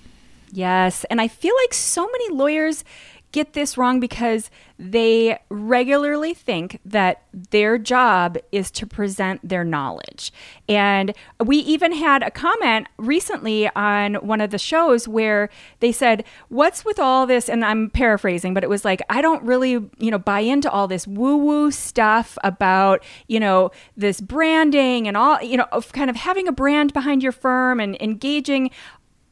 Yes, 0.52 1.04
and 1.04 1.20
I 1.20 1.28
feel 1.28 1.54
like 1.62 1.74
so 1.74 2.06
many 2.06 2.34
lawyers 2.34 2.84
get 3.32 3.52
this 3.52 3.76
wrong 3.76 4.00
because 4.00 4.50
they 4.78 5.38
regularly 5.48 6.32
think 6.32 6.78
that 6.84 7.22
their 7.32 7.78
job 7.78 8.38
is 8.52 8.70
to 8.70 8.86
present 8.86 9.46
their 9.46 9.64
knowledge. 9.64 10.32
And 10.68 11.12
we 11.44 11.56
even 11.58 11.92
had 11.92 12.22
a 12.22 12.30
comment 12.30 12.86
recently 12.96 13.68
on 13.74 14.14
one 14.16 14.40
of 14.40 14.50
the 14.50 14.58
shows 14.58 15.08
where 15.08 15.50
they 15.80 15.90
said, 15.90 16.24
"What's 16.48 16.84
with 16.84 16.98
all 16.98 17.26
this?" 17.26 17.48
and 17.48 17.64
I'm 17.64 17.90
paraphrasing, 17.90 18.54
but 18.54 18.62
it 18.62 18.70
was 18.70 18.84
like, 18.84 19.02
"I 19.10 19.20
don't 19.20 19.42
really, 19.42 19.72
you 19.98 20.10
know, 20.10 20.18
buy 20.18 20.40
into 20.40 20.70
all 20.70 20.86
this 20.86 21.06
woo-woo 21.06 21.72
stuff 21.72 22.38
about, 22.44 23.02
you 23.26 23.40
know, 23.40 23.72
this 23.96 24.20
branding 24.20 25.08
and 25.08 25.16
all, 25.16 25.42
you 25.42 25.56
know, 25.56 25.66
of 25.72 25.92
kind 25.92 26.08
of 26.08 26.16
having 26.16 26.46
a 26.46 26.52
brand 26.52 26.92
behind 26.92 27.22
your 27.22 27.32
firm 27.32 27.80
and 27.80 27.96
engaging 28.00 28.70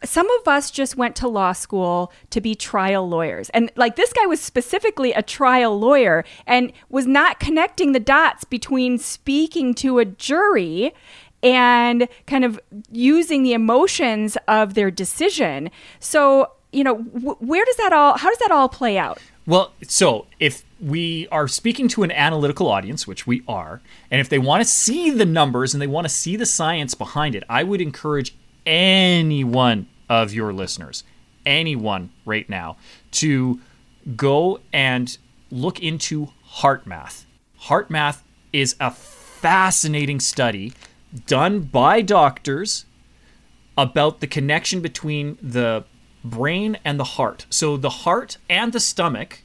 some 0.05 0.31
of 0.31 0.49
us 0.49 0.71
just 0.71 0.97
went 0.97 1.17
to 1.17 1.29
law 1.29 1.53
school 1.53 2.13
to 2.31 2.41
be 2.41 2.55
trial 2.55 3.09
lawyers. 3.09 3.49
And 3.51 3.73
like 3.77 3.97
this 3.97 4.13
guy 4.13 4.27
was 4.27 4.41
specifically 4.41 5.13
a 5.13 5.23
trial 5.23 5.79
lawyer 5.79 6.25
and 6.47 6.73
was 6.89 7.07
not 7.07 7.41
connecting 7.41 7.93
the 7.93 8.01
dots 8.01 8.45
between 8.45 8.99
speaking 8.99 9.75
to 9.77 9.99
a 9.99 10.05
jury 10.05 10.93
and 11.43 12.09
kind 12.27 12.45
of 12.45 12.59
using 12.91 13.43
the 13.43 13.53
emotions 13.53 14.37
of 14.49 14.75
their 14.75 14.91
decision. 14.91 15.71
So, 16.01 16.53
you 16.73 16.85
know, 16.85 16.97
wh- 16.97 17.41
where 17.43 17.65
does 17.65 17.77
that 17.77 17.93
all 17.93 18.19
how 18.19 18.29
does 18.29 18.39
that 18.39 18.51
all 18.51 18.69
play 18.69 18.99
out? 18.99 19.19
Well, 19.47 19.73
so 19.83 20.27
if 20.41 20.65
we 20.81 21.29
are 21.31 21.47
speaking 21.47 21.87
to 21.89 22.03
an 22.03 22.11
analytical 22.11 22.69
audience, 22.69 23.07
which 23.07 23.27
we 23.27 23.43
are, 23.47 23.81
and 24.11 24.21
if 24.21 24.29
they 24.29 24.39
want 24.39 24.63
to 24.63 24.69
see 24.69 25.11
the 25.11 25.25
numbers 25.25 25.73
and 25.73 25.81
they 25.81 25.87
want 25.87 26.05
to 26.05 26.13
see 26.13 26.37
the 26.37 26.47
science 26.47 26.95
behind 26.95 27.35
it, 27.37 27.45
I 27.49 27.63
would 27.63 27.81
encourage 27.81 28.35
any 28.67 29.45
one 29.45 29.87
of 30.09 30.35
your 30.35 30.53
listeners, 30.53 31.05
anyone 31.47 32.11
right 32.25 32.49
now, 32.51 32.77
to 33.13 33.61
go 34.17 34.61
and 34.73 35.17
look 35.51 35.81
into 35.81 36.29
HeartMath. 36.57 37.25
Heart 37.59 37.91
math 37.91 38.25
is 38.53 38.77
a 38.81 38.91
fascinating 38.91 40.21
study 40.21 40.73
done 41.27 41.61
by 41.61 42.03
doctors 42.03 42.85
about 43.79 44.21
the 44.21 44.27
connection 44.27 44.81
between 44.81 45.39
the 45.43 45.85
brain 46.25 46.79
and 46.85 46.99
the 46.99 47.05
heart. 47.05 47.47
So 47.51 47.77
the 47.77 47.91
heart 47.91 48.39
and 48.49 48.73
the 48.73 48.81
stomach 48.81 49.43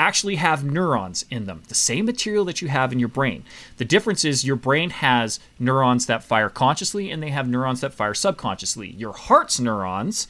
actually 0.00 0.36
have 0.36 0.64
neurons 0.64 1.26
in 1.30 1.44
them, 1.44 1.62
the 1.68 1.74
same 1.74 2.06
material 2.06 2.46
that 2.46 2.62
you 2.62 2.68
have 2.68 2.90
in 2.90 2.98
your 2.98 3.08
brain. 3.08 3.44
The 3.76 3.84
difference 3.84 4.24
is 4.24 4.44
your 4.44 4.56
brain 4.56 4.90
has 4.90 5.38
neurons 5.58 6.06
that 6.06 6.24
fire 6.24 6.48
consciously 6.48 7.10
and 7.10 7.22
they 7.22 7.28
have 7.28 7.46
neurons 7.46 7.82
that 7.82 7.92
fire 7.92 8.14
subconsciously. 8.14 8.88
Your 8.88 9.12
heart's 9.12 9.60
neurons 9.60 10.26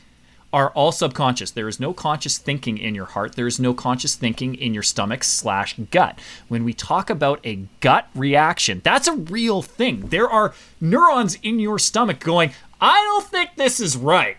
are 0.52 0.70
all 0.70 0.90
subconscious. 0.90 1.52
There 1.52 1.68
is 1.68 1.78
no 1.78 1.92
conscious 1.92 2.37
thinking 2.37 2.78
in 2.78 2.96
your 2.96 3.04
heart. 3.06 3.37
There 3.37 3.46
is 3.46 3.61
no 3.61 3.72
conscious 3.72 4.16
thinking 4.16 4.56
in 4.56 4.74
your 4.74 4.83
stomach 4.83 5.22
slash 5.22 5.76
gut. 5.92 6.18
When 6.48 6.64
we 6.64 6.72
talk 6.72 7.09
about 7.09 7.38
a 7.44 7.66
gut 7.78 8.09
reaction, 8.16 8.80
that's 8.83 9.06
a 9.06 9.14
real 9.14 9.62
thing. 9.62 10.09
There 10.09 10.28
are 10.28 10.52
neurons 10.80 11.38
in 11.44 11.61
your 11.61 11.78
stomach 11.78 12.18
going, 12.18 12.50
I 12.80 12.96
don't 12.96 13.26
think 13.30 13.50
this 13.54 13.78
is 13.78 13.96
right. 13.96 14.37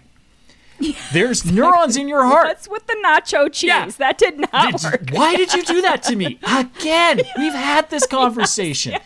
There's 1.14 1.46
neurons 1.50 1.98
in 1.98 2.08
your 2.08 2.24
heart. 2.24 2.48
What's 2.48 2.68
with 2.68 2.88
the 2.88 2.96
nacho 3.06 3.52
cheese? 3.52 3.68
Yeah. 3.68 3.86
That 3.98 4.18
did 4.18 4.40
not 4.52 4.72
Did 4.82 4.84
work. 4.84 5.10
why 5.12 5.36
did 5.36 5.54
you 5.54 5.64
do 5.64 5.82
that 5.82 6.04
to 6.04 6.16
me? 6.16 6.40
Again, 6.48 7.22
we've 7.38 7.54
had 7.54 7.90
this 7.90 8.06
conversation. 8.08 8.98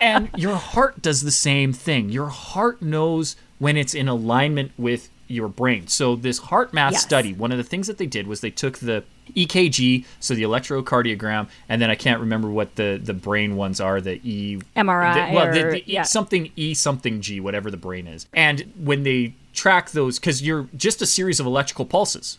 And 0.00 0.28
your 0.36 0.56
heart 0.56 1.02
does 1.02 1.22
the 1.22 1.30
same 1.30 1.72
thing. 1.72 2.10
Your 2.10 2.28
heart 2.28 2.82
knows 2.82 3.36
when 3.58 3.76
it's 3.76 3.94
in 3.94 4.08
alignment 4.08 4.72
with 4.78 5.08
your 5.26 5.48
brain. 5.48 5.86
So, 5.88 6.16
this 6.16 6.40
HeartMath 6.40 6.92
Yes. 6.92 7.02
study, 7.02 7.34
one 7.34 7.52
of 7.52 7.58
the 7.58 7.64
things 7.64 7.86
that 7.88 7.98
they 7.98 8.06
did 8.06 8.26
was 8.26 8.40
they 8.40 8.50
took 8.50 8.78
the 8.78 9.04
EKG, 9.36 10.06
so 10.20 10.34
the 10.34 10.42
electrocardiogram, 10.42 11.48
and 11.68 11.82
then 11.82 11.90
I 11.90 11.96
can't 11.96 12.20
remember 12.20 12.48
what 12.48 12.76
the, 12.76 12.98
the 13.02 13.12
brain 13.12 13.56
ones 13.56 13.78
are, 13.78 14.00
the 14.00 14.20
E. 14.26 14.58
MRI 14.74 15.28
the- 15.28 15.34
well, 15.34 15.48
or- 15.48 15.52
the 15.70 15.78
E- 15.80 15.84
yeah. 15.86 16.02
something 16.02 16.50
E 16.56 16.72
something 16.72 17.20
G, 17.20 17.40
whatever 17.40 17.70
the 17.70 17.76
brain 17.76 18.06
is. 18.06 18.26
And 18.32 18.72
when 18.82 19.02
they 19.02 19.34
track 19.52 19.90
those, 19.90 20.18
because 20.18 20.42
you're 20.42 20.68
just 20.76 21.02
a 21.02 21.06
series 21.06 21.40
of 21.40 21.46
electrical 21.46 21.84
pulses, 21.84 22.38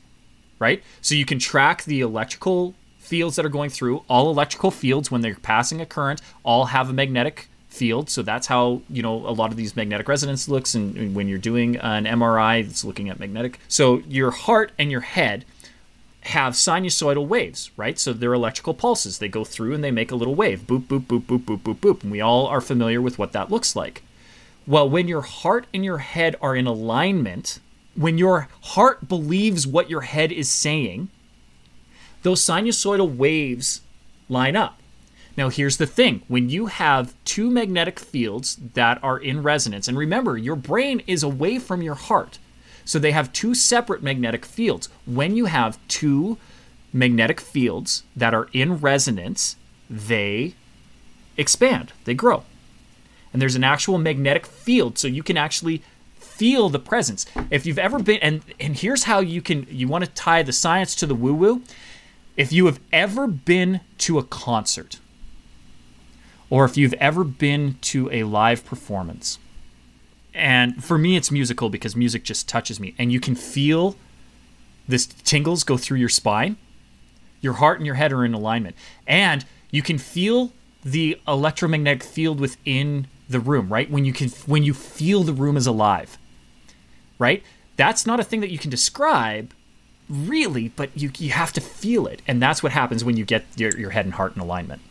right? 0.59 0.83
So 1.01 1.15
you 1.15 1.25
can 1.25 1.39
track 1.39 1.83
the 1.83 2.01
electrical 2.01 2.75
fields 2.97 3.35
that 3.35 3.45
are 3.45 3.49
going 3.49 3.69
through. 3.69 4.03
All 4.07 4.29
electrical 4.29 4.71
fields, 4.71 5.09
when 5.11 5.21
they're 5.21 5.35
passing 5.35 5.81
a 5.81 5.85
current, 5.85 6.21
all 6.43 6.65
have 6.65 6.89
a 6.89 6.93
magnetic 6.93 7.49
field. 7.67 8.09
So 8.09 8.21
that's 8.21 8.47
how 8.47 8.81
you 8.89 9.01
know 9.01 9.15
a 9.27 9.31
lot 9.31 9.51
of 9.51 9.57
these 9.57 9.75
magnetic 9.75 10.07
resonance 10.07 10.47
looks. 10.49 10.75
And, 10.75 11.15
when 11.15 11.27
you're 11.27 11.37
doing 11.37 11.77
an 11.77 12.05
MRI, 12.05 12.67
it's 12.67 12.83
looking 12.83 13.09
at 13.09 13.19
magnetic. 13.19 13.59
So 13.67 13.99
your 14.07 14.31
heart 14.31 14.71
and 14.77 14.91
your 14.91 15.01
head 15.01 15.45
have 16.21 16.53
sinusoidal 16.53 17.27
waves, 17.27 17.71
right? 17.77 17.97
So 17.97 18.13
they're 18.13 18.33
electrical 18.33 18.73
pulses. 18.73 19.17
They 19.17 19.29
go 19.29 19.43
through 19.43 19.73
and 19.73 19.83
they 19.83 19.91
make 19.91 20.11
a 20.11 20.15
little 20.15 20.35
wave, 20.35 20.61
boop, 20.67 20.83
boop, 20.83 21.05
boop, 21.05 21.21
boop, 21.21 21.39
boop, 21.39 21.59
boop, 21.61 21.77
boop. 21.77 22.03
And 22.03 22.11
we 22.11 22.21
all 22.21 22.45
are 22.47 22.61
familiar 22.61 23.01
with 23.01 23.17
what 23.17 23.31
that 23.31 23.49
looks 23.49 23.75
like. 23.75 24.03
Well, 24.69 24.87
when 24.87 25.07
your 25.07 25.23
heart 25.23 25.65
and 25.73 25.83
your 25.83 25.97
head 25.97 26.35
are 26.43 26.55
in 26.55 26.67
alignment, 26.67 27.59
when 27.95 28.19
your 28.19 28.49
heart 28.61 29.07
believes 29.07 29.65
what 29.65 29.89
your 29.89 30.01
head 30.01 30.31
is 30.31 30.47
saying, 30.47 31.09
those 32.21 32.39
sinusoidal 32.39 33.17
waves 33.17 33.81
line 34.29 34.55
up. 34.55 34.79
Now, 35.35 35.49
here's 35.49 35.77
the 35.77 35.87
thing 35.87 36.21
when 36.27 36.49
you 36.49 36.67
have 36.67 37.15
two 37.25 37.49
magnetic 37.49 37.99
fields 37.99 38.59
that 38.75 39.03
are 39.03 39.17
in 39.17 39.41
resonance, 39.41 39.87
and 39.87 39.97
remember, 39.97 40.37
your 40.37 40.55
brain 40.55 41.01
is 41.07 41.23
away 41.23 41.57
from 41.57 41.81
your 41.81 41.95
heart. 41.95 42.37
So 42.85 42.99
they 42.99 43.11
have 43.11 43.33
two 43.33 43.55
separate 43.55 44.03
magnetic 44.03 44.45
fields. 44.45 44.87
When 45.07 45.35
you 45.35 45.45
have 45.45 45.79
two 45.87 46.37
magnetic 46.93 47.41
fields 47.41 48.03
that 48.15 48.35
are 48.35 48.49
in 48.53 48.77
resonance, 48.77 49.55
they 49.89 50.53
expand, 51.37 51.91
they 52.05 52.13
grow. 52.13 52.43
And 53.31 53.41
there's 53.41 53.55
an 53.55 53.63
actual 53.63 53.97
magnetic 53.97 54.45
field, 54.45 54.97
so 54.97 55.07
you 55.07 55.23
can 55.23 55.37
actually 55.37 55.81
feel 56.19 56.69
the 56.69 56.79
presence. 56.79 57.25
If 57.51 57.65
you've 57.65 57.79
ever 57.79 57.99
been 57.99 58.19
and 58.21 58.41
and 58.59 58.75
here's 58.75 59.03
how 59.03 59.19
you 59.19 59.41
can 59.41 59.67
you 59.69 59.87
want 59.87 60.05
to 60.05 60.11
tie 60.11 60.41
the 60.41 60.53
science 60.53 60.95
to 60.95 61.05
the 61.05 61.15
woo-woo. 61.15 61.61
If 62.37 62.53
you 62.53 62.65
have 62.67 62.79
ever 62.93 63.27
been 63.27 63.81
to 63.99 64.17
a 64.17 64.23
concert 64.23 64.99
or 66.49 66.63
if 66.63 66.77
you've 66.77 66.93
ever 66.93 67.23
been 67.23 67.77
to 67.81 68.09
a 68.11 68.23
live 68.23 68.65
performance, 68.65 69.37
and 70.33 70.81
for 70.83 70.97
me, 70.97 71.17
it's 71.17 71.31
musical 71.31 71.69
because 71.69 71.95
music 71.95 72.23
just 72.23 72.47
touches 72.47 72.79
me. 72.79 72.95
And 72.97 73.11
you 73.11 73.19
can 73.19 73.35
feel 73.35 73.95
this 74.87 75.05
tingles 75.05 75.63
go 75.63 75.77
through 75.77 75.97
your 75.97 76.09
spine. 76.09 76.57
Your 77.41 77.53
heart 77.53 77.79
and 77.79 77.85
your 77.85 77.95
head 77.95 78.13
are 78.13 78.23
in 78.23 78.33
alignment. 78.33 78.75
And 79.05 79.45
you 79.71 79.81
can 79.81 79.97
feel 79.97 80.51
the 80.83 81.19
electromagnetic 81.27 82.03
field 82.03 82.39
within 82.39 83.07
the 83.29 83.39
room, 83.39 83.69
right? 83.71 83.89
When 83.89 84.03
you 84.03 84.13
can 84.13 84.29
when 84.45 84.63
you 84.63 84.73
feel 84.73 85.23
the 85.23 85.33
room 85.33 85.55
is 85.55 85.67
alive. 85.67 86.17
Right? 87.17 87.43
That's 87.75 88.05
not 88.05 88.19
a 88.19 88.23
thing 88.23 88.41
that 88.41 88.49
you 88.49 88.57
can 88.57 88.69
describe 88.69 89.53
really, 90.09 90.69
but 90.69 90.89
you 90.95 91.11
you 91.17 91.29
have 91.31 91.53
to 91.53 91.61
feel 91.61 92.07
it. 92.07 92.21
And 92.27 92.41
that's 92.41 92.63
what 92.63 92.71
happens 92.71 93.03
when 93.03 93.15
you 93.15 93.25
get 93.25 93.45
your, 93.55 93.77
your 93.77 93.91
head 93.91 94.05
and 94.05 94.13
heart 94.13 94.35
in 94.35 94.41
alignment. 94.41 94.81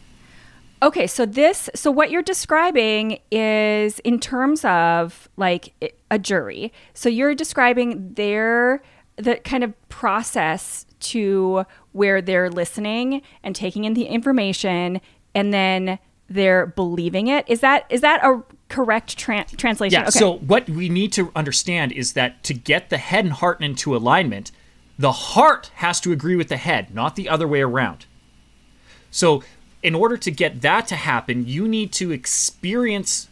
Okay, 0.81 1.09
so 1.09 1.27
this, 1.27 1.69
so 1.75 1.91
what 1.91 2.13
you're 2.13 2.23
describing 2.23 3.19
is 3.33 3.99
in 4.01 4.21
terms 4.21 4.65
of 4.65 5.29
like 5.37 5.75
a 6.09 6.21
jury. 6.21 6.73
So 6.95 7.09
you're 7.09 7.35
describing 7.35 8.15
their 8.15 8.81
the 9.17 9.37
kind 9.37 9.65
of 9.65 9.75
process 9.89 10.87
to 11.01 11.65
where 11.91 12.23
they're 12.23 12.49
listening 12.49 13.23
and 13.43 13.57
taking 13.57 13.85
in 13.85 13.95
the 13.95 14.05
information 14.05 15.01
and 15.35 15.53
then 15.53 15.99
they're 16.29 16.67
believing 16.67 17.29
it. 17.29 17.45
Is 17.49 17.61
that 17.61 17.87
is 17.89 18.01
that 18.03 18.25
a 18.25 18.43
correct 18.69 19.17
tra- 19.17 19.47
translation? 19.57 20.01
Yeah. 20.01 20.09
Okay. 20.09 20.19
So 20.19 20.35
what 20.39 20.69
we 20.69 20.89
need 20.89 21.13
to 21.15 21.33
understand 21.35 21.93
is 21.93 22.13
that 22.13 22.43
to 22.45 22.55
get 22.55 22.91
the 22.91 22.99
head 22.99 23.25
and 23.25 23.33
heart 23.33 23.61
into 23.61 23.97
alignment, 23.97 24.53
the 24.99 25.13
heart 25.13 25.71
has 25.77 26.01
to 26.01 26.13
agree 26.13 26.37
with 26.37 26.49
the 26.49 26.57
head, 26.57 26.95
not 26.95 27.17
the 27.17 27.29
other 27.29 27.49
way 27.49 27.61
around. 27.61 28.07
So 29.11 29.43
in 29.83 29.95
order 29.95 30.17
to 30.17 30.31
get 30.31 30.61
that 30.63 30.87
to 30.89 30.97
happen, 30.97 31.47
you 31.47 31.67
need 31.69 31.93
to 31.93 32.11
experience 32.11 33.29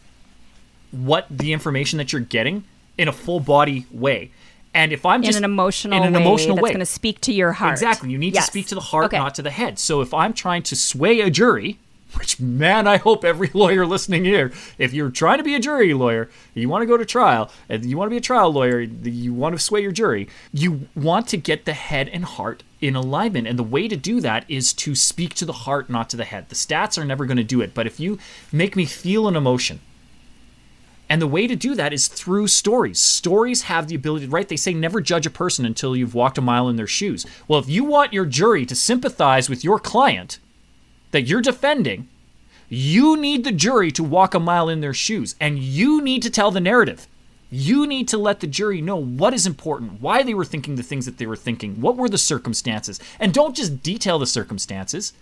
what 0.91 1.27
the 1.29 1.53
information 1.53 1.97
that 1.97 2.13
you're 2.13 2.21
getting 2.21 2.63
in 2.97 3.07
a 3.07 3.11
full 3.11 3.39
body 3.39 3.85
way. 3.91 4.31
And 4.73 4.93
if 4.93 5.05
I'm 5.05 5.23
just 5.23 5.37
in 5.37 5.43
an 5.43 5.49
emotional 5.49 5.97
in 5.97 6.03
an 6.03 6.13
way 6.13 6.21
emotional 6.21 6.55
that's 6.55 6.67
going 6.67 6.79
to 6.79 6.85
speak 6.85 7.19
to 7.21 7.33
your 7.33 7.51
heart, 7.51 7.73
exactly, 7.73 8.09
you 8.09 8.17
need 8.17 8.33
yes. 8.33 8.45
to 8.45 8.51
speak 8.51 8.67
to 8.67 8.75
the 8.75 8.81
heart, 8.81 9.05
okay. 9.05 9.17
not 9.17 9.35
to 9.35 9.41
the 9.41 9.49
head. 9.49 9.79
So 9.79 10.01
if 10.01 10.13
I'm 10.13 10.33
trying 10.33 10.63
to 10.63 10.75
sway 10.75 11.21
a 11.21 11.29
jury, 11.29 11.79
which 12.13 12.39
man, 12.39 12.87
I 12.87 12.97
hope 12.97 13.23
every 13.23 13.49
lawyer 13.53 13.85
listening 13.85 14.25
here, 14.25 14.51
if 14.77 14.93
you're 14.93 15.09
trying 15.09 15.37
to 15.37 15.43
be 15.43 15.55
a 15.55 15.59
jury 15.59 15.93
lawyer, 15.93 16.29
you 16.53 16.69
want 16.69 16.81
to 16.81 16.87
go 16.87 16.97
to 16.97 17.05
trial, 17.05 17.51
and 17.69 17.85
you 17.85 17.97
want 17.97 18.07
to 18.07 18.11
be 18.11 18.17
a 18.17 18.21
trial 18.21 18.51
lawyer, 18.51 18.79
you 18.81 19.33
want 19.33 19.55
to 19.55 19.61
sway 19.61 19.81
your 19.81 19.91
jury, 19.91 20.27
you 20.53 20.87
want 20.95 21.27
to 21.29 21.37
get 21.37 21.65
the 21.65 21.73
head 21.73 22.09
and 22.09 22.25
heart 22.25 22.63
in 22.81 22.95
alignment. 22.95 23.47
And 23.47 23.59
the 23.59 23.63
way 23.63 23.87
to 23.87 23.95
do 23.97 24.21
that 24.21 24.45
is 24.47 24.73
to 24.73 24.95
speak 24.95 25.33
to 25.35 25.45
the 25.45 25.53
heart, 25.53 25.89
not 25.89 26.09
to 26.11 26.17
the 26.17 26.25
head. 26.25 26.49
The 26.49 26.55
stats 26.55 26.97
are 26.97 27.05
never 27.05 27.25
going 27.25 27.37
to 27.37 27.43
do 27.43 27.61
it, 27.61 27.73
but 27.73 27.87
if 27.87 27.99
you 27.99 28.19
make 28.51 28.75
me 28.75 28.85
feel 28.85 29.27
an 29.27 29.35
emotion, 29.35 29.79
and 31.09 31.21
the 31.21 31.27
way 31.27 31.47
to 31.47 31.55
do 31.55 31.73
that 31.75 31.93
is 31.93 32.07
through 32.07 32.47
stories. 32.47 32.99
Stories 32.99 33.63
have 33.63 33.87
the 33.87 33.95
ability, 33.95 34.27
right? 34.27 34.47
They 34.47 34.57
say 34.57 34.73
never 34.73 34.99
judge 34.99 35.25
a 35.25 35.29
person 35.29 35.65
until 35.65 35.95
you've 35.95 36.13
walked 36.13 36.37
a 36.37 36.41
mile 36.41 36.67
in 36.67 36.75
their 36.75 36.87
shoes. 36.87 37.25
Well, 37.47 37.59
if 37.59 37.69
you 37.69 37.85
want 37.85 38.11
your 38.11 38.25
jury 38.25 38.65
to 38.65 38.75
sympathize 38.75 39.49
with 39.49 39.63
your 39.63 39.79
client, 39.79 40.39
that 41.11 41.23
you're 41.23 41.41
defending, 41.41 42.07
you 42.69 43.15
need 43.15 43.43
the 43.43 43.51
jury 43.51 43.91
to 43.91 44.03
walk 44.03 44.33
a 44.33 44.39
mile 44.39 44.67
in 44.69 44.81
their 44.81 44.93
shoes 44.93 45.35
and 45.39 45.59
you 45.59 46.01
need 46.01 46.21
to 46.23 46.29
tell 46.29 46.51
the 46.51 46.59
narrative. 46.59 47.07
You 47.49 47.87
need 47.87 48.09
to 48.09 48.17
let 48.17 48.41
the 48.41 48.47
jury 48.47 48.81
know 48.81 48.97
what 48.97 49.33
is 49.33 49.47
important, 49.47 50.01
why 50.01 50.21
they 50.21 50.33
were 50.33 50.43
thinking 50.43 50.75
the 50.75 50.83
things 50.83 51.05
that 51.05 51.17
they 51.17 51.25
were 51.25 51.37
thinking, 51.37 51.79
what 51.79 51.95
were 51.95 52.09
the 52.09 52.17
circumstances, 52.17 52.99
and 53.19 53.33
don't 53.33 53.55
just 53.55 53.81
detail 53.81 54.19
the 54.19 54.27
circumstances. 54.27 55.13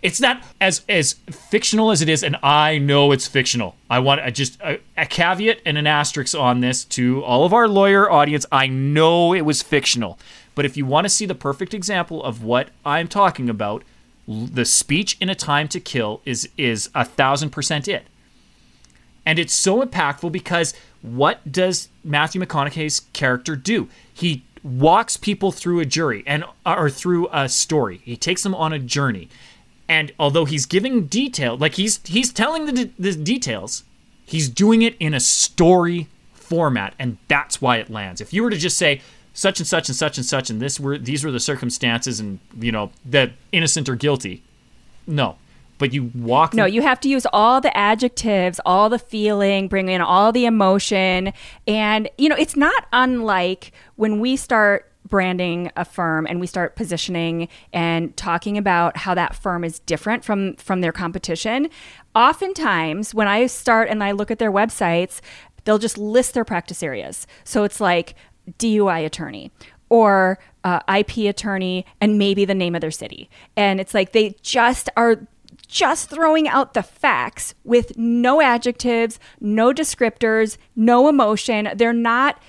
It's 0.00 0.20
not 0.20 0.42
as 0.60 0.82
as 0.88 1.14
fictional 1.30 1.90
as 1.90 2.00
it 2.00 2.08
is, 2.08 2.22
and 2.22 2.36
I 2.42 2.78
know 2.78 3.12
it's 3.12 3.26
fictional. 3.26 3.76
I 3.90 3.98
want 3.98 4.20
I 4.20 4.30
just 4.30 4.60
a, 4.60 4.80
a 4.96 5.06
caveat 5.06 5.60
and 5.66 5.76
an 5.76 5.86
asterisk 5.86 6.36
on 6.36 6.60
this 6.60 6.84
to 6.86 7.22
all 7.24 7.44
of 7.44 7.52
our 7.52 7.68
lawyer 7.68 8.10
audience. 8.10 8.46
I 8.50 8.68
know 8.68 9.32
it 9.32 9.42
was 9.42 9.62
fictional, 9.62 10.18
but 10.54 10.64
if 10.64 10.76
you 10.76 10.86
want 10.86 11.04
to 11.04 11.08
see 11.08 11.26
the 11.26 11.34
perfect 11.34 11.74
example 11.74 12.22
of 12.22 12.42
what 12.42 12.70
I'm 12.84 13.08
talking 13.08 13.48
about, 13.48 13.82
the 14.26 14.64
speech 14.64 15.16
in 15.20 15.28
a 15.28 15.34
time 15.34 15.68
to 15.68 15.80
kill 15.80 16.20
is 16.24 16.48
is 16.56 16.90
a 16.94 17.04
thousand 17.04 17.50
percent 17.50 17.88
it. 17.88 18.06
And 19.24 19.38
it's 19.38 19.54
so 19.54 19.82
impactful 19.82 20.32
because 20.32 20.74
what 21.00 21.50
does 21.50 21.88
matthew 22.04 22.40
mcconaughey's 22.40 23.00
character 23.12 23.56
do? 23.56 23.88
He 24.12 24.44
walks 24.62 25.16
people 25.16 25.50
through 25.50 25.80
a 25.80 25.84
jury 25.84 26.22
and 26.26 26.44
uh, 26.64 26.76
or 26.78 26.90
through 26.90 27.28
a 27.32 27.48
story. 27.48 28.00
He 28.04 28.16
takes 28.16 28.42
them 28.42 28.54
on 28.54 28.72
a 28.72 28.78
journey. 28.78 29.28
And 29.88 30.12
although 30.18 30.44
he's 30.44 30.66
giving 30.66 31.06
detail 31.06 31.56
like 31.56 31.74
he's 31.74 32.00
he's 32.04 32.32
telling 32.32 32.66
the, 32.66 32.90
the 32.98 33.14
details 33.14 33.84
he's 34.24 34.48
doing 34.48 34.82
it 34.82 34.96
in 34.98 35.14
a 35.14 35.20
story 35.20 36.08
format 36.32 36.94
and 36.98 37.18
that's 37.28 37.60
why 37.60 37.78
it 37.78 37.90
lands. 37.90 38.20
If 38.20 38.32
you 38.32 38.42
were 38.42 38.50
to 38.50 38.56
just 38.56 38.78
say 38.78 39.00
such 39.32 39.60
and 39.60 39.66
such 39.66 39.88
and 39.88 39.96
such 39.96 40.18
and 40.18 40.26
such 40.26 40.50
and 40.50 40.60
this 40.60 40.78
were 40.78 40.98
these 40.98 41.24
were 41.24 41.30
the 41.30 41.40
circumstances 41.40 42.20
and 42.20 42.38
you 42.58 42.72
know 42.72 42.90
that 43.04 43.32
innocent 43.52 43.88
or 43.88 43.96
guilty. 43.96 44.42
No. 45.06 45.36
But 45.78 45.92
you 45.92 46.12
walk 46.14 46.54
no 46.54 46.64
you 46.64 46.82
have 46.82 47.00
to 47.00 47.08
use 47.08 47.26
all 47.32 47.60
the 47.60 47.76
adjectives 47.76 48.60
all 48.64 48.88
the 48.88 48.98
feeling 48.98 49.68
bring 49.68 49.88
in 49.88 50.00
all 50.00 50.30
the 50.32 50.44
emotion. 50.44 51.32
And 51.66 52.08
you 52.18 52.28
know 52.28 52.36
it's 52.36 52.56
not 52.56 52.86
unlike 52.92 53.72
when 53.96 54.20
we 54.20 54.36
start 54.36 54.88
branding 55.08 55.70
a 55.76 55.84
firm 55.84 56.26
and 56.26 56.40
we 56.40 56.46
start 56.46 56.76
positioning 56.76 57.48
and 57.72 58.16
talking 58.16 58.56
about 58.56 58.96
how 58.96 59.14
that 59.14 59.34
firm 59.34 59.64
is 59.64 59.80
different 59.80 60.24
from 60.24 60.54
from 60.56 60.82
their 60.82 60.92
competition. 60.92 61.68
Oftentimes 62.14 63.14
when 63.14 63.26
i 63.26 63.46
start 63.46 63.88
and 63.88 64.04
i 64.04 64.12
look 64.12 64.30
at 64.30 64.38
their 64.38 64.52
websites 64.52 65.20
they'll 65.64 65.78
just 65.78 65.98
list 65.98 66.34
their 66.34 66.44
practice 66.44 66.82
areas. 66.82 67.26
So 67.44 67.64
it's 67.64 67.80
like 67.80 68.14
DUI 68.58 69.04
attorney 69.04 69.50
or 69.88 70.38
uh, 70.64 70.80
IP 70.96 71.28
attorney 71.28 71.84
and 72.00 72.18
maybe 72.18 72.44
the 72.44 72.54
name 72.54 72.74
of 72.74 72.80
their 72.80 72.90
city. 72.90 73.28
And 73.56 73.80
it's 73.80 73.94
like 73.94 74.12
they 74.12 74.36
just 74.42 74.88
are 74.96 75.26
just 75.68 76.10
throwing 76.10 76.48
out 76.48 76.74
the 76.74 76.82
facts 76.82 77.54
with 77.64 77.96
no 77.96 78.40
adjectives, 78.40 79.18
no 79.40 79.72
descriptors, 79.72 80.56
no 80.76 81.08
emotion. 81.08 81.70
They're 81.74 81.92
not 81.92 82.40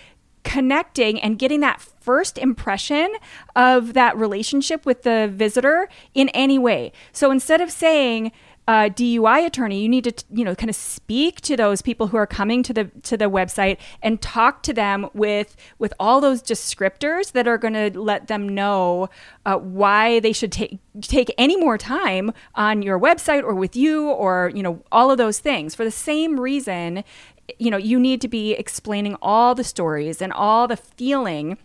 connecting 0.44 1.20
and 1.22 1.40
getting 1.40 1.62
that 1.62 1.82
first 1.82 2.38
impression 2.38 3.14
of 3.56 3.94
that 3.94 4.18
relationship 4.18 4.86
with 4.86 5.04
the 5.04 5.30
visitor 5.34 5.88
in 6.14 6.30
any 6.30 6.60
way. 6.60 6.92
So 7.12 7.32
instead 7.32 7.62
of 7.62 7.72
saying, 7.72 8.32
uh, 8.68 8.90
DUI 8.90 9.46
attorney, 9.46 9.82
you 9.82 9.90
need 9.90 10.06
to 10.06 10.26
you 10.32 10.46
know 10.46 10.56
kind 10.56 10.70
of 10.70 10.76
speak 10.76 11.42
to 11.42 11.58
those 11.58 11.82
people 11.82 12.08
who 12.08 12.18
are 12.18 12.28
coming 12.28 12.64
to 12.64 12.74
the 12.74 12.86
to 13.04 13.18
the 13.18 13.26
website 13.26 13.78
and 14.02 14.22
talk 14.22 14.64
to 14.64 14.74
them 14.74 15.10
with 15.14 15.56
with 15.80 15.94
all 16.00 16.22
those 16.22 16.42
descriptors 16.42 17.34
that 17.34 17.48
are 17.48 17.58
going 17.58 17.74
to 17.74 18.00
let 18.00 18.28
them 18.28 18.48
know 18.48 19.10
uh, 19.46 19.58
why 19.58 20.20
they 20.22 20.32
should 20.32 20.52
take 20.52 20.80
take 21.02 21.34
any 21.38 21.58
more 21.58 21.78
time 21.78 22.32
on 22.56 22.82
your 22.82 23.00
website 23.00 23.44
or 23.44 23.54
with 23.54 23.76
you 23.76 24.10
or 24.10 24.52
you 24.56 24.64
know 24.64 24.82
all 24.92 25.12
of 25.12 25.18
those 25.18 25.40
things 25.40 25.76
for 25.76 25.84
the 25.84 25.92
same 25.92 26.40
reason 26.40 27.04
you 27.60 27.70
know 27.70 27.78
you 27.78 28.00
need 28.00 28.22
to 28.22 28.30
be 28.30 28.54
explaining 28.54 29.16
all 29.22 29.54
the 29.54 29.64
stories 29.64 30.22
and 30.22 30.32
all 30.32 30.68
the 30.68 30.78
feeling 30.78 31.58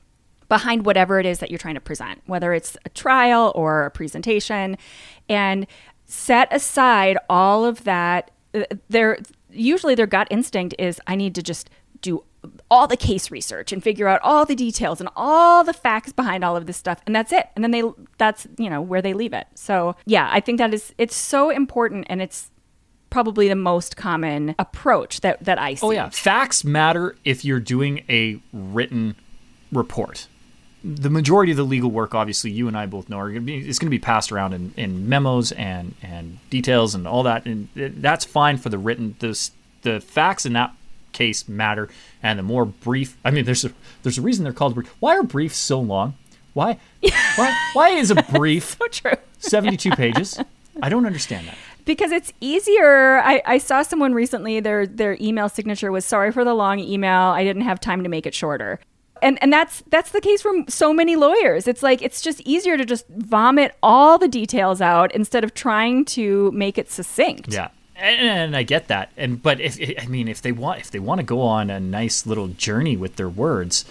behind 0.48 0.86
whatever 0.86 1.20
it 1.20 1.26
is 1.26 1.38
that 1.40 1.50
you're 1.50 1.58
trying 1.58 1.74
to 1.74 1.80
present, 1.80 2.22
whether 2.26 2.52
it's 2.54 2.76
a 2.84 2.88
trial 2.90 3.52
or 3.54 3.84
a 3.84 3.90
presentation. 3.90 4.76
And 5.28 5.66
set 6.08 6.48
aside 6.50 7.18
all 7.28 7.64
of 7.64 7.84
that 7.84 8.30
uh, 8.54 8.62
there 8.88 9.18
usually 9.50 9.94
their 9.94 10.06
gut 10.06 10.26
instinct 10.30 10.74
is 10.78 11.00
I 11.06 11.14
need 11.16 11.34
to 11.36 11.42
just 11.42 11.70
do 12.00 12.24
all 12.70 12.86
the 12.86 12.96
case 12.96 13.30
research 13.30 13.72
and 13.72 13.82
figure 13.82 14.08
out 14.08 14.20
all 14.22 14.46
the 14.46 14.54
details 14.54 15.00
and 15.00 15.08
all 15.16 15.64
the 15.64 15.72
facts 15.72 16.12
behind 16.12 16.44
all 16.44 16.56
of 16.56 16.66
this 16.66 16.76
stuff 16.76 17.00
and 17.06 17.14
that's 17.14 17.32
it. 17.32 17.48
And 17.54 17.62
then 17.62 17.72
they 17.72 17.82
that's 18.16 18.46
you 18.56 18.70
know 18.70 18.80
where 18.80 19.02
they 19.02 19.12
leave 19.12 19.32
it. 19.32 19.46
So 19.54 19.96
yeah 20.06 20.28
i 20.32 20.40
think 20.40 20.58
that 20.58 20.72
is 20.72 20.94
it's 20.98 21.14
so 21.16 21.50
important 21.50 22.06
and 22.08 22.22
it's 22.22 22.50
probably 23.10 23.48
the 23.48 23.56
most 23.56 23.96
common 23.96 24.54
approach 24.58 25.20
that 25.20 25.42
that 25.44 25.58
i 25.58 25.74
see. 25.74 25.86
oh 25.86 25.90
yeah. 25.90 26.08
Facts 26.08 26.64
matter 26.64 27.16
if 27.24 27.44
you're 27.44 27.60
doing 27.60 28.04
a 28.08 28.40
written 28.52 29.16
report 29.72 30.26
the 30.88 31.10
majority 31.10 31.52
of 31.52 31.58
the 31.58 31.64
legal 31.64 31.90
work, 31.90 32.14
obviously, 32.14 32.50
you 32.50 32.66
and 32.66 32.76
I 32.76 32.86
both 32.86 33.10
know, 33.10 33.18
are 33.18 33.28
going 33.28 33.42
to 33.42 33.46
be 33.46 33.58
it's 33.58 33.78
going 33.78 33.88
to 33.88 33.90
be 33.90 33.98
passed 33.98 34.32
around 34.32 34.54
in, 34.54 34.72
in 34.76 35.08
memos 35.08 35.52
and 35.52 35.94
and 36.02 36.38
details 36.48 36.94
and 36.94 37.06
all 37.06 37.22
that, 37.24 37.44
and 37.44 37.68
that's 37.74 38.24
fine 38.24 38.56
for 38.56 38.70
the 38.70 38.78
written. 38.78 39.14
The 39.18 39.50
the 39.82 40.00
facts 40.00 40.46
in 40.46 40.54
that 40.54 40.74
case 41.12 41.46
matter, 41.46 41.90
and 42.22 42.38
the 42.38 42.42
more 42.42 42.64
brief. 42.64 43.18
I 43.22 43.30
mean, 43.30 43.44
there's 43.44 43.66
a 43.66 43.72
there's 44.02 44.16
a 44.16 44.22
reason 44.22 44.44
they're 44.44 44.52
called 44.54 44.74
brief. 44.74 44.88
Why 44.98 45.16
are 45.16 45.22
briefs 45.22 45.58
so 45.58 45.78
long? 45.78 46.14
Why 46.54 46.78
why 47.36 47.68
why 47.74 47.90
is 47.90 48.10
a 48.10 48.22
brief 48.22 48.76
so 48.78 48.88
true 48.88 49.12
72 49.40 49.90
pages? 49.96 50.40
I 50.80 50.88
don't 50.88 51.04
understand 51.04 51.48
that 51.48 51.58
because 51.84 52.12
it's 52.12 52.32
easier. 52.40 53.18
I, 53.18 53.42
I 53.44 53.58
saw 53.58 53.82
someone 53.82 54.14
recently, 54.14 54.60
their 54.60 54.86
their 54.86 55.18
email 55.20 55.50
signature 55.50 55.92
was 55.92 56.06
sorry 56.06 56.32
for 56.32 56.44
the 56.44 56.54
long 56.54 56.78
email. 56.78 57.20
I 57.20 57.44
didn't 57.44 57.62
have 57.62 57.78
time 57.78 58.04
to 58.04 58.08
make 58.08 58.26
it 58.26 58.32
shorter 58.34 58.80
and 59.22 59.40
and 59.42 59.52
that's 59.52 59.82
that's 59.88 60.10
the 60.10 60.20
case 60.20 60.42
for 60.42 60.52
so 60.68 60.92
many 60.92 61.16
lawyers. 61.16 61.66
It's 61.66 61.82
like 61.82 62.02
it's 62.02 62.20
just 62.20 62.40
easier 62.42 62.76
to 62.76 62.84
just 62.84 63.06
vomit 63.08 63.74
all 63.82 64.18
the 64.18 64.28
details 64.28 64.80
out 64.80 65.14
instead 65.14 65.44
of 65.44 65.54
trying 65.54 66.04
to 66.06 66.50
make 66.52 66.78
it 66.78 66.90
succinct. 66.90 67.52
Yeah. 67.52 67.68
And, 67.96 68.28
and 68.28 68.56
I 68.56 68.62
get 68.62 68.88
that. 68.88 69.10
And 69.16 69.42
but 69.42 69.60
if 69.60 69.78
I 70.00 70.06
mean 70.06 70.28
if 70.28 70.42
they 70.42 70.52
want 70.52 70.80
if 70.80 70.90
they 70.90 70.98
want 70.98 71.20
to 71.20 71.24
go 71.24 71.42
on 71.42 71.70
a 71.70 71.80
nice 71.80 72.26
little 72.26 72.48
journey 72.48 72.96
with 72.96 73.16
their 73.16 73.28
words 73.28 73.84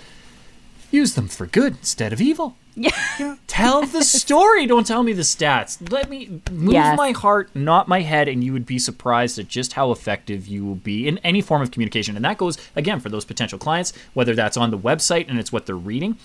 use 0.92 1.16
them 1.16 1.28
for 1.28 1.46
good 1.46 1.78
instead 1.78 2.14
of 2.14 2.22
evil 2.22 2.56
yeah. 2.78 3.36
Tell 3.48 3.86
the 3.86 4.04
story. 4.04 4.68
Don't 4.68 4.86
tell 4.86 5.02
me 5.02 5.12
the 5.12 5.24
stats. 5.24 5.92
Let 5.92 6.10
me 6.10 6.42
move 6.52 6.74
yes. 6.74 6.96
my 6.96 7.12
heart, 7.12 7.50
not 7.56 7.88
my 7.88 8.02
head, 8.02 8.28
and 8.28 8.44
you 8.44 8.54
would 8.54 8.68
be 8.68 8.78
surprised 8.78 9.40
at 9.40 9.48
just 9.48 9.74
how 9.74 9.92
effective 9.92 10.48
you 10.48 10.64
will 10.64 10.76
be 10.76 11.08
in 11.08 11.18
any 11.20 11.42
form 11.42 11.64
of 11.64 11.72
communication. 11.72 12.16
And 12.16 12.24
that 12.24 12.38
goes, 12.38 12.58
again, 12.76 13.00
for 13.00 13.10
those 13.10 13.26
potential 13.26 13.58
clients, 13.58 13.94
whether 14.14 14.36
that's 14.36 14.58
on 14.58 14.70
the 14.70 14.78
website 14.78 15.28
and 15.28 15.40
it's 15.40 15.52
what 15.52 15.66
they're 15.66 15.76
reading. 15.76 16.18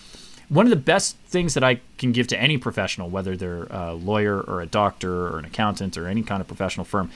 One 0.51 0.67
of 0.67 0.71
the 0.71 0.77
best 0.77 1.17
things 1.27 1.55
that 1.55 1.65
I 1.65 1.81
can 1.97 2.13
give 2.13 2.27
to 2.29 2.39
any 2.39 2.59
professional, 2.59 3.09
whether 3.09 3.35
they're 3.35 3.65
a 3.71 3.95
lawyer 3.95 4.39
or 4.43 4.61
a 4.61 4.67
doctor 4.67 5.29
or 5.29 5.39
an 5.39 5.47
accountant 5.47 5.97
or 5.97 6.07
any 6.07 6.23
kind 6.23 6.43
of 6.43 6.47
professional 6.47 6.85
firm, 6.85 7.11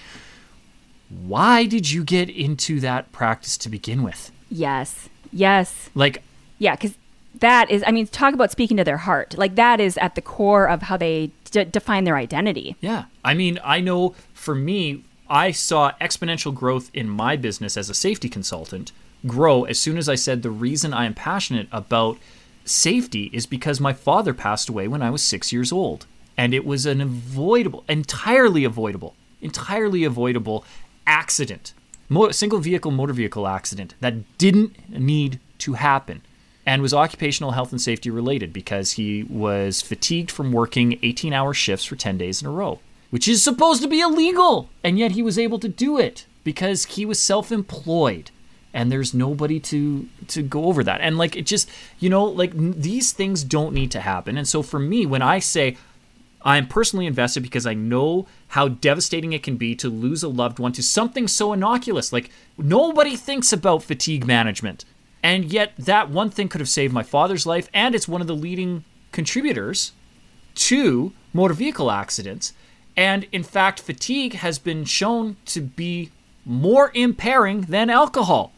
why 1.10 1.66
did 1.66 1.90
you 1.90 2.02
get 2.02 2.30
into 2.30 2.80
that 2.80 3.12
practice 3.12 3.58
to 3.58 3.68
begin 3.68 4.02
with? 4.02 4.32
Yes. 4.50 5.10
Yes. 5.30 5.90
Like, 5.94 6.22
yeah, 6.58 6.74
because 6.74 6.94
that 7.40 7.70
is, 7.70 7.84
I 7.86 7.92
mean, 7.92 8.06
talk 8.06 8.34
about 8.34 8.50
speaking 8.50 8.76
to 8.76 8.84
their 8.84 8.96
heart. 8.96 9.36
Like 9.36 9.54
that 9.56 9.80
is 9.80 9.96
at 9.98 10.14
the 10.14 10.22
core 10.22 10.68
of 10.68 10.82
how 10.82 10.96
they 10.96 11.30
d- 11.50 11.64
define 11.64 12.04
their 12.04 12.16
identity. 12.16 12.76
Yeah. 12.80 13.04
I 13.24 13.34
mean, 13.34 13.58
I 13.64 13.80
know 13.80 14.14
for 14.32 14.54
me, 14.54 15.04
I 15.28 15.50
saw 15.50 15.92
exponential 16.00 16.54
growth 16.54 16.90
in 16.94 17.08
my 17.08 17.36
business 17.36 17.76
as 17.76 17.90
a 17.90 17.94
safety 17.94 18.28
consultant 18.28 18.92
grow 19.26 19.64
as 19.64 19.78
soon 19.78 19.98
as 19.98 20.08
I 20.08 20.14
said 20.14 20.42
the 20.42 20.50
reason 20.50 20.94
I 20.94 21.04
am 21.04 21.14
passionate 21.14 21.68
about 21.72 22.18
safety 22.64 23.30
is 23.32 23.46
because 23.46 23.80
my 23.80 23.92
father 23.92 24.32
passed 24.34 24.68
away 24.68 24.86
when 24.86 25.02
I 25.02 25.10
was 25.10 25.22
six 25.22 25.52
years 25.52 25.72
old. 25.72 26.06
And 26.36 26.52
it 26.52 26.66
was 26.66 26.84
an 26.84 27.00
avoidable, 27.00 27.82
entirely 27.88 28.64
avoidable, 28.64 29.14
entirely 29.40 30.04
avoidable 30.04 30.64
accident, 31.06 31.72
Mo- 32.08 32.30
single 32.30 32.60
vehicle 32.60 32.90
motor 32.90 33.12
vehicle 33.12 33.48
accident 33.48 33.94
that 34.00 34.38
didn't 34.38 34.88
need 34.88 35.40
to 35.58 35.72
happen 35.72 36.22
and 36.66 36.82
was 36.82 36.92
occupational 36.92 37.52
health 37.52 37.70
and 37.70 37.80
safety 37.80 38.10
related 38.10 38.52
because 38.52 38.92
he 38.92 39.22
was 39.22 39.80
fatigued 39.80 40.30
from 40.30 40.52
working 40.52 40.98
18 41.02 41.32
hour 41.32 41.54
shifts 41.54 41.86
for 41.86 41.94
10 41.94 42.18
days 42.18 42.42
in 42.42 42.48
a 42.48 42.50
row, 42.50 42.80
which 43.10 43.28
is 43.28 43.42
supposed 43.42 43.80
to 43.82 43.88
be 43.88 44.00
illegal. 44.00 44.68
And 44.82 44.98
yet 44.98 45.12
he 45.12 45.22
was 45.22 45.38
able 45.38 45.60
to 45.60 45.68
do 45.68 45.96
it 45.98 46.26
because 46.42 46.84
he 46.84 47.06
was 47.06 47.20
self 47.20 47.52
employed 47.52 48.30
and 48.74 48.92
there's 48.92 49.14
nobody 49.14 49.58
to 49.58 50.06
to 50.28 50.42
go 50.42 50.66
over 50.66 50.84
that 50.84 51.00
and 51.00 51.16
like 51.16 51.34
it 51.34 51.46
just 51.46 51.68
you 51.98 52.10
know 52.10 52.24
like 52.24 52.52
these 52.54 53.10
things 53.10 53.42
don't 53.42 53.72
need 53.72 53.90
to 53.90 54.00
happen 54.00 54.36
and 54.36 54.46
so 54.46 54.62
for 54.62 54.78
me 54.78 55.06
when 55.06 55.22
i 55.22 55.38
say 55.38 55.76
i'm 56.42 56.68
personally 56.68 57.06
invested 57.06 57.42
because 57.42 57.66
i 57.66 57.72
know 57.72 58.26
how 58.48 58.68
devastating 58.68 59.32
it 59.32 59.42
can 59.42 59.56
be 59.56 59.74
to 59.74 59.88
lose 59.88 60.22
a 60.22 60.28
loved 60.28 60.58
one 60.58 60.72
to 60.72 60.82
something 60.82 61.26
so 61.26 61.54
innocuous 61.54 62.12
like 62.12 62.30
nobody 62.58 63.16
thinks 63.16 63.50
about 63.50 63.82
fatigue 63.82 64.26
management 64.26 64.84
and 65.26 65.46
yet, 65.52 65.72
that 65.76 66.08
one 66.08 66.30
thing 66.30 66.48
could 66.48 66.60
have 66.60 66.68
saved 66.68 66.94
my 66.94 67.02
father's 67.02 67.46
life, 67.46 67.68
and 67.74 67.96
it's 67.96 68.06
one 68.06 68.20
of 68.20 68.28
the 68.28 68.36
leading 68.36 68.84
contributors 69.10 69.90
to 70.54 71.12
motor 71.32 71.52
vehicle 71.52 71.90
accidents. 71.90 72.52
And 72.96 73.26
in 73.32 73.42
fact, 73.42 73.80
fatigue 73.80 74.34
has 74.34 74.60
been 74.60 74.84
shown 74.84 75.36
to 75.46 75.60
be 75.60 76.12
more 76.44 76.92
impairing 76.94 77.62
than 77.62 77.90
alcohol. 77.90 78.52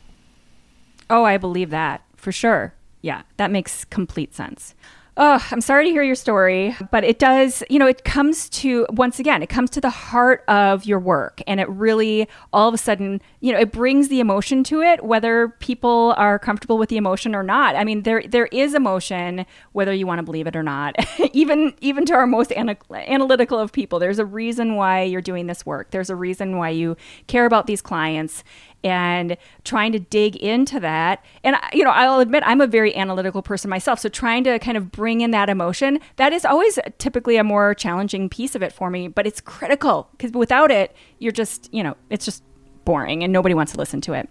Oh, 1.09 1.25
I 1.25 1.39
believe 1.39 1.71
that 1.71 2.03
for 2.17 2.33
sure. 2.33 2.75
Yeah, 3.01 3.23
that 3.39 3.51
makes 3.51 3.87
complete 3.87 4.35
sense. 4.35 4.75
Oh, 5.21 5.45
I'm 5.51 5.61
sorry 5.61 5.85
to 5.87 5.91
hear 5.91 6.05
your 6.05 6.15
story, 6.15 6.77
but 6.93 7.03
it 7.03 7.19
does, 7.19 7.65
you 7.69 7.81
know, 7.81 7.89
it 7.89 8.05
comes 8.05 8.49
to, 8.51 8.87
once 8.91 9.19
again, 9.19 9.43
it 9.43 9.49
comes 9.49 9.69
to 9.71 9.81
the 9.81 9.91
heart 9.91 10.45
of 10.47 10.85
your 10.85 11.01
work. 11.01 11.43
And 11.49 11.59
it 11.59 11.69
really, 11.69 12.29
all 12.53 12.69
of 12.69 12.75
a 12.75 12.79
sudden, 12.79 13.21
you 13.41 13.53
know, 13.53 13.59
it 13.59 13.73
brings 13.73 14.11
the 14.11 14.21
emotion 14.21 14.63
to 14.65 14.81
it, 14.81 15.05
whether 15.05 15.49
people 15.59 16.15
are 16.17 16.39
comfortable 16.39 16.79
with 16.79 16.89
the 16.89 16.99
emotion 16.99 17.35
or 17.35 17.43
not. 17.43 17.75
I 17.75 17.83
mean, 17.83 18.05
there 18.05 18.23
there 18.29 18.47
is 18.53 18.75
emotion, 18.75 19.45
whether 19.73 19.93
you 19.93 20.07
want 20.07 20.21
to 20.21 20.23
believe 20.23 20.47
it 20.47 20.55
or 20.55 20.63
not. 20.63 20.95
even 21.33 21.75
even 21.81 22.05
to 22.05 22.15
our 22.15 22.29
most 22.29 22.53
ana- 22.53 22.77
analytical 22.93 23.59
of 23.59 23.73
people, 23.73 23.99
there's 23.99 24.21
a 24.21 24.25
reason 24.25 24.77
why 24.77 25.03
you're 25.03 25.21
doing 25.21 25.49
this 25.49 25.67
work. 25.67 25.91
There's 25.91 26.11
a 26.11 26.17
reason 26.17 26.59
why 26.59 26.69
you 26.69 26.97
care 27.27 27.45
about 27.45 27.67
these 27.67 27.83
clients 27.83 28.45
and 28.85 29.37
trying 29.65 29.93
to 29.93 29.99
dig 29.99 30.37
into 30.37 30.79
that. 30.81 31.25
And, 31.43 31.57
you 31.73 31.85
know, 31.85 31.91
I'll 31.91 32.21
admit 32.21 32.43
I'm 32.47 32.61
a 32.61 32.67
very 32.67 32.95
analytical 32.97 33.43
person 33.43 33.69
myself. 33.69 33.99
So 33.99 34.09
trying 34.09 34.45
to 34.45 34.59
kind 34.59 34.77
of 34.77 34.91
bring 34.91 35.21
in 35.21 35.31
that 35.33 35.49
emotion, 35.49 36.01
that 36.17 36.33
is 36.33 36.45
always 36.45 36.79
typically 36.99 37.37
a 37.37 37.45
more 37.45 37.75
challenging 37.75 38.29
piece 38.29 38.55
of 38.55 38.63
it 38.63 38.73
for 38.73 38.91
me, 38.91 39.09
but 39.09 39.27
it's 39.27 39.41
critical 39.41 40.09
because 40.13 40.33
without 40.33 40.71
it, 40.71 40.95
you're 41.19 41.33
just, 41.33 41.73
you 41.73 41.83
know, 41.83 41.97
it's 42.11 42.25
just 42.25 42.43
boring 42.85 43.23
and 43.23 43.33
nobody 43.33 43.55
wants 43.55 43.73
to 43.73 43.79
listen 43.79 44.01
to 44.03 44.13
it. 44.13 44.29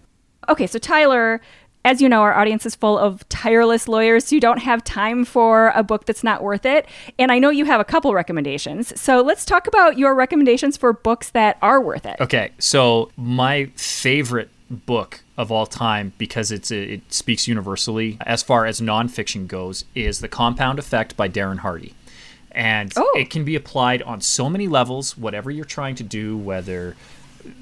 Okay, 0.48 0.66
so 0.66 0.78
Tyler, 0.78 1.40
as 1.88 2.02
you 2.02 2.08
know, 2.08 2.20
our 2.20 2.34
audience 2.34 2.66
is 2.66 2.74
full 2.74 2.98
of 2.98 3.26
tireless 3.30 3.88
lawyers 3.88 4.28
who 4.28 4.38
don't 4.38 4.58
have 4.58 4.84
time 4.84 5.24
for 5.24 5.72
a 5.74 5.82
book 5.82 6.04
that's 6.04 6.22
not 6.22 6.42
worth 6.42 6.66
it. 6.66 6.86
And 7.18 7.32
I 7.32 7.38
know 7.38 7.48
you 7.48 7.64
have 7.64 7.80
a 7.80 7.84
couple 7.84 8.12
recommendations. 8.12 9.00
So 9.00 9.22
let's 9.22 9.46
talk 9.46 9.66
about 9.66 9.96
your 9.96 10.14
recommendations 10.14 10.76
for 10.76 10.92
books 10.92 11.30
that 11.30 11.56
are 11.62 11.80
worth 11.80 12.04
it. 12.04 12.16
Okay. 12.20 12.50
So, 12.58 13.10
my 13.16 13.70
favorite 13.76 14.50
book 14.68 15.22
of 15.38 15.50
all 15.50 15.64
time, 15.64 16.12
because 16.18 16.52
it's 16.52 16.70
it 16.70 17.10
speaks 17.10 17.48
universally 17.48 18.18
as 18.26 18.42
far 18.42 18.66
as 18.66 18.82
nonfiction 18.82 19.46
goes, 19.46 19.86
is 19.94 20.20
The 20.20 20.28
Compound 20.28 20.78
Effect 20.78 21.16
by 21.16 21.30
Darren 21.30 21.60
Hardy. 21.60 21.94
And 22.52 22.92
oh. 22.96 23.14
it 23.16 23.30
can 23.30 23.46
be 23.46 23.56
applied 23.56 24.02
on 24.02 24.20
so 24.20 24.50
many 24.50 24.68
levels, 24.68 25.16
whatever 25.16 25.50
you're 25.50 25.64
trying 25.64 25.94
to 25.94 26.02
do, 26.02 26.36
whether 26.36 26.96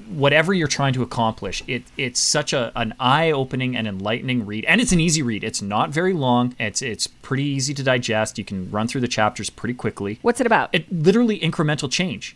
whatever 0.09 0.53
you're 0.53 0.67
trying 0.67 0.93
to 0.93 1.03
accomplish, 1.03 1.63
it 1.67 1.83
it's 1.97 2.19
such 2.19 2.53
a 2.53 2.71
an 2.75 2.93
eye-opening 2.99 3.75
and 3.75 3.87
enlightening 3.87 4.45
read, 4.45 4.65
and 4.65 4.81
it's 4.81 4.91
an 4.91 4.99
easy 4.99 5.21
read. 5.21 5.43
It's 5.43 5.61
not 5.61 5.89
very 5.89 6.13
long. 6.13 6.55
It's 6.59 6.81
it's 6.81 7.07
pretty 7.07 7.43
easy 7.43 7.73
to 7.73 7.83
digest. 7.83 8.37
You 8.37 8.45
can 8.45 8.69
run 8.71 8.87
through 8.87 9.01
the 9.01 9.07
chapters 9.07 9.49
pretty 9.49 9.73
quickly. 9.73 10.19
What's 10.21 10.39
it 10.39 10.47
about? 10.47 10.69
It 10.73 10.91
literally 10.91 11.39
incremental 11.39 11.91
change. 11.91 12.35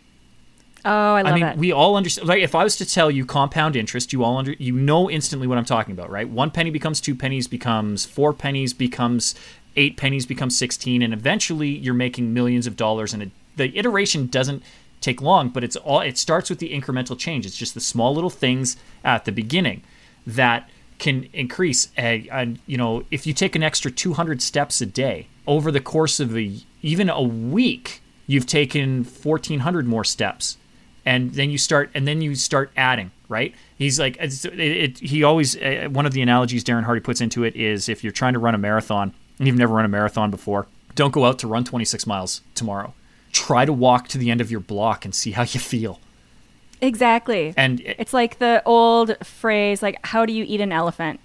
Oh, 0.84 0.90
I 0.90 1.22
love 1.22 1.32
I 1.32 1.34
mean, 1.34 1.42
that. 1.42 1.58
we 1.58 1.70
all 1.70 1.96
understand. 1.96 2.26
Like, 2.26 2.42
if 2.42 2.56
I 2.56 2.64
was 2.64 2.76
to 2.76 2.86
tell 2.86 3.08
you 3.10 3.24
compound 3.24 3.76
interest, 3.76 4.12
you 4.12 4.24
all 4.24 4.36
under 4.36 4.52
you 4.52 4.72
know 4.72 5.08
instantly 5.08 5.46
what 5.46 5.56
I'm 5.56 5.64
talking 5.64 5.92
about, 5.92 6.10
right? 6.10 6.28
One 6.28 6.50
penny 6.50 6.70
becomes 6.70 7.00
two 7.00 7.14
pennies, 7.14 7.46
becomes 7.46 8.04
four 8.04 8.32
pennies, 8.32 8.72
becomes 8.72 9.36
eight 9.76 9.96
pennies, 9.96 10.26
becomes 10.26 10.58
sixteen, 10.58 11.02
and 11.02 11.14
eventually 11.14 11.68
you're 11.68 11.94
making 11.94 12.34
millions 12.34 12.66
of 12.66 12.76
dollars. 12.76 13.14
And 13.14 13.30
the 13.56 13.76
iteration 13.78 14.26
doesn't 14.26 14.62
take 15.02 15.20
long, 15.20 15.48
but 15.48 15.64
it's 15.64 15.76
all 15.76 16.00
it 16.00 16.16
starts 16.16 16.48
with 16.48 16.58
the 16.58 16.70
incremental 16.70 17.18
change. 17.18 17.44
It's 17.44 17.56
just 17.56 17.74
the 17.74 17.80
small 17.80 18.14
little 18.14 18.30
things 18.30 18.76
at 19.04 19.24
the 19.24 19.32
beginning 19.32 19.82
that 20.26 20.68
can 20.98 21.28
increase. 21.32 21.88
A, 21.98 22.56
you 22.66 22.78
know, 22.78 23.04
if 23.10 23.26
you 23.26 23.34
take 23.34 23.54
an 23.54 23.62
extra 23.62 23.90
200 23.90 24.40
steps 24.40 24.80
a 24.80 24.86
day 24.86 25.26
over 25.46 25.70
the 25.70 25.80
course 25.80 26.20
of 26.20 26.36
a 26.36 26.56
even 26.82 27.10
a 27.10 27.22
week, 27.22 28.00
you've 28.26 28.46
taken 28.46 29.04
1400 29.04 29.86
more 29.86 30.04
steps, 30.04 30.56
and 31.04 31.32
then 31.34 31.50
you 31.50 31.58
start 31.58 31.90
and 31.94 32.06
then 32.06 32.22
you 32.22 32.34
start 32.34 32.70
adding. 32.76 33.10
Right? 33.28 33.54
He's 33.76 33.98
like 33.98 34.16
it, 34.20 34.44
it, 34.44 34.98
he 34.98 35.22
always 35.24 35.56
uh, 35.56 35.88
one 35.90 36.04
of 36.06 36.12
the 36.12 36.20
analogies 36.22 36.62
Darren 36.62 36.84
Hardy 36.84 37.00
puts 37.00 37.20
into 37.20 37.44
it 37.44 37.56
is 37.56 37.88
if 37.88 38.04
you're 38.04 38.12
trying 38.12 38.34
to 38.34 38.38
run 38.38 38.54
a 38.54 38.58
marathon 38.58 39.14
and 39.38 39.46
you've 39.46 39.56
never 39.56 39.74
run 39.74 39.86
a 39.86 39.88
marathon 39.88 40.30
before, 40.30 40.66
don't 40.94 41.12
go 41.12 41.24
out 41.24 41.38
to 41.38 41.48
run 41.48 41.64
26 41.64 42.06
miles 42.06 42.42
tomorrow 42.54 42.92
try 43.32 43.64
to 43.64 43.72
walk 43.72 44.08
to 44.08 44.18
the 44.18 44.30
end 44.30 44.40
of 44.40 44.50
your 44.50 44.60
block 44.60 45.04
and 45.04 45.14
see 45.14 45.30
how 45.32 45.42
you 45.42 45.58
feel. 45.60 45.98
Exactly. 46.80 47.54
And 47.56 47.80
it- 47.80 47.96
it's 47.98 48.12
like 48.12 48.38
the 48.38 48.62
old 48.66 49.16
phrase 49.24 49.82
like 49.82 49.98
how 50.04 50.26
do 50.26 50.32
you 50.32 50.44
eat 50.46 50.60
an 50.60 50.72
elephant? 50.72 51.20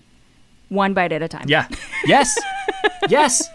One 0.69 0.93
bite 0.93 1.11
at 1.11 1.21
a 1.21 1.27
time. 1.27 1.45
Yeah. 1.47 1.67
Yes. 2.05 2.37
yes. 3.09 3.47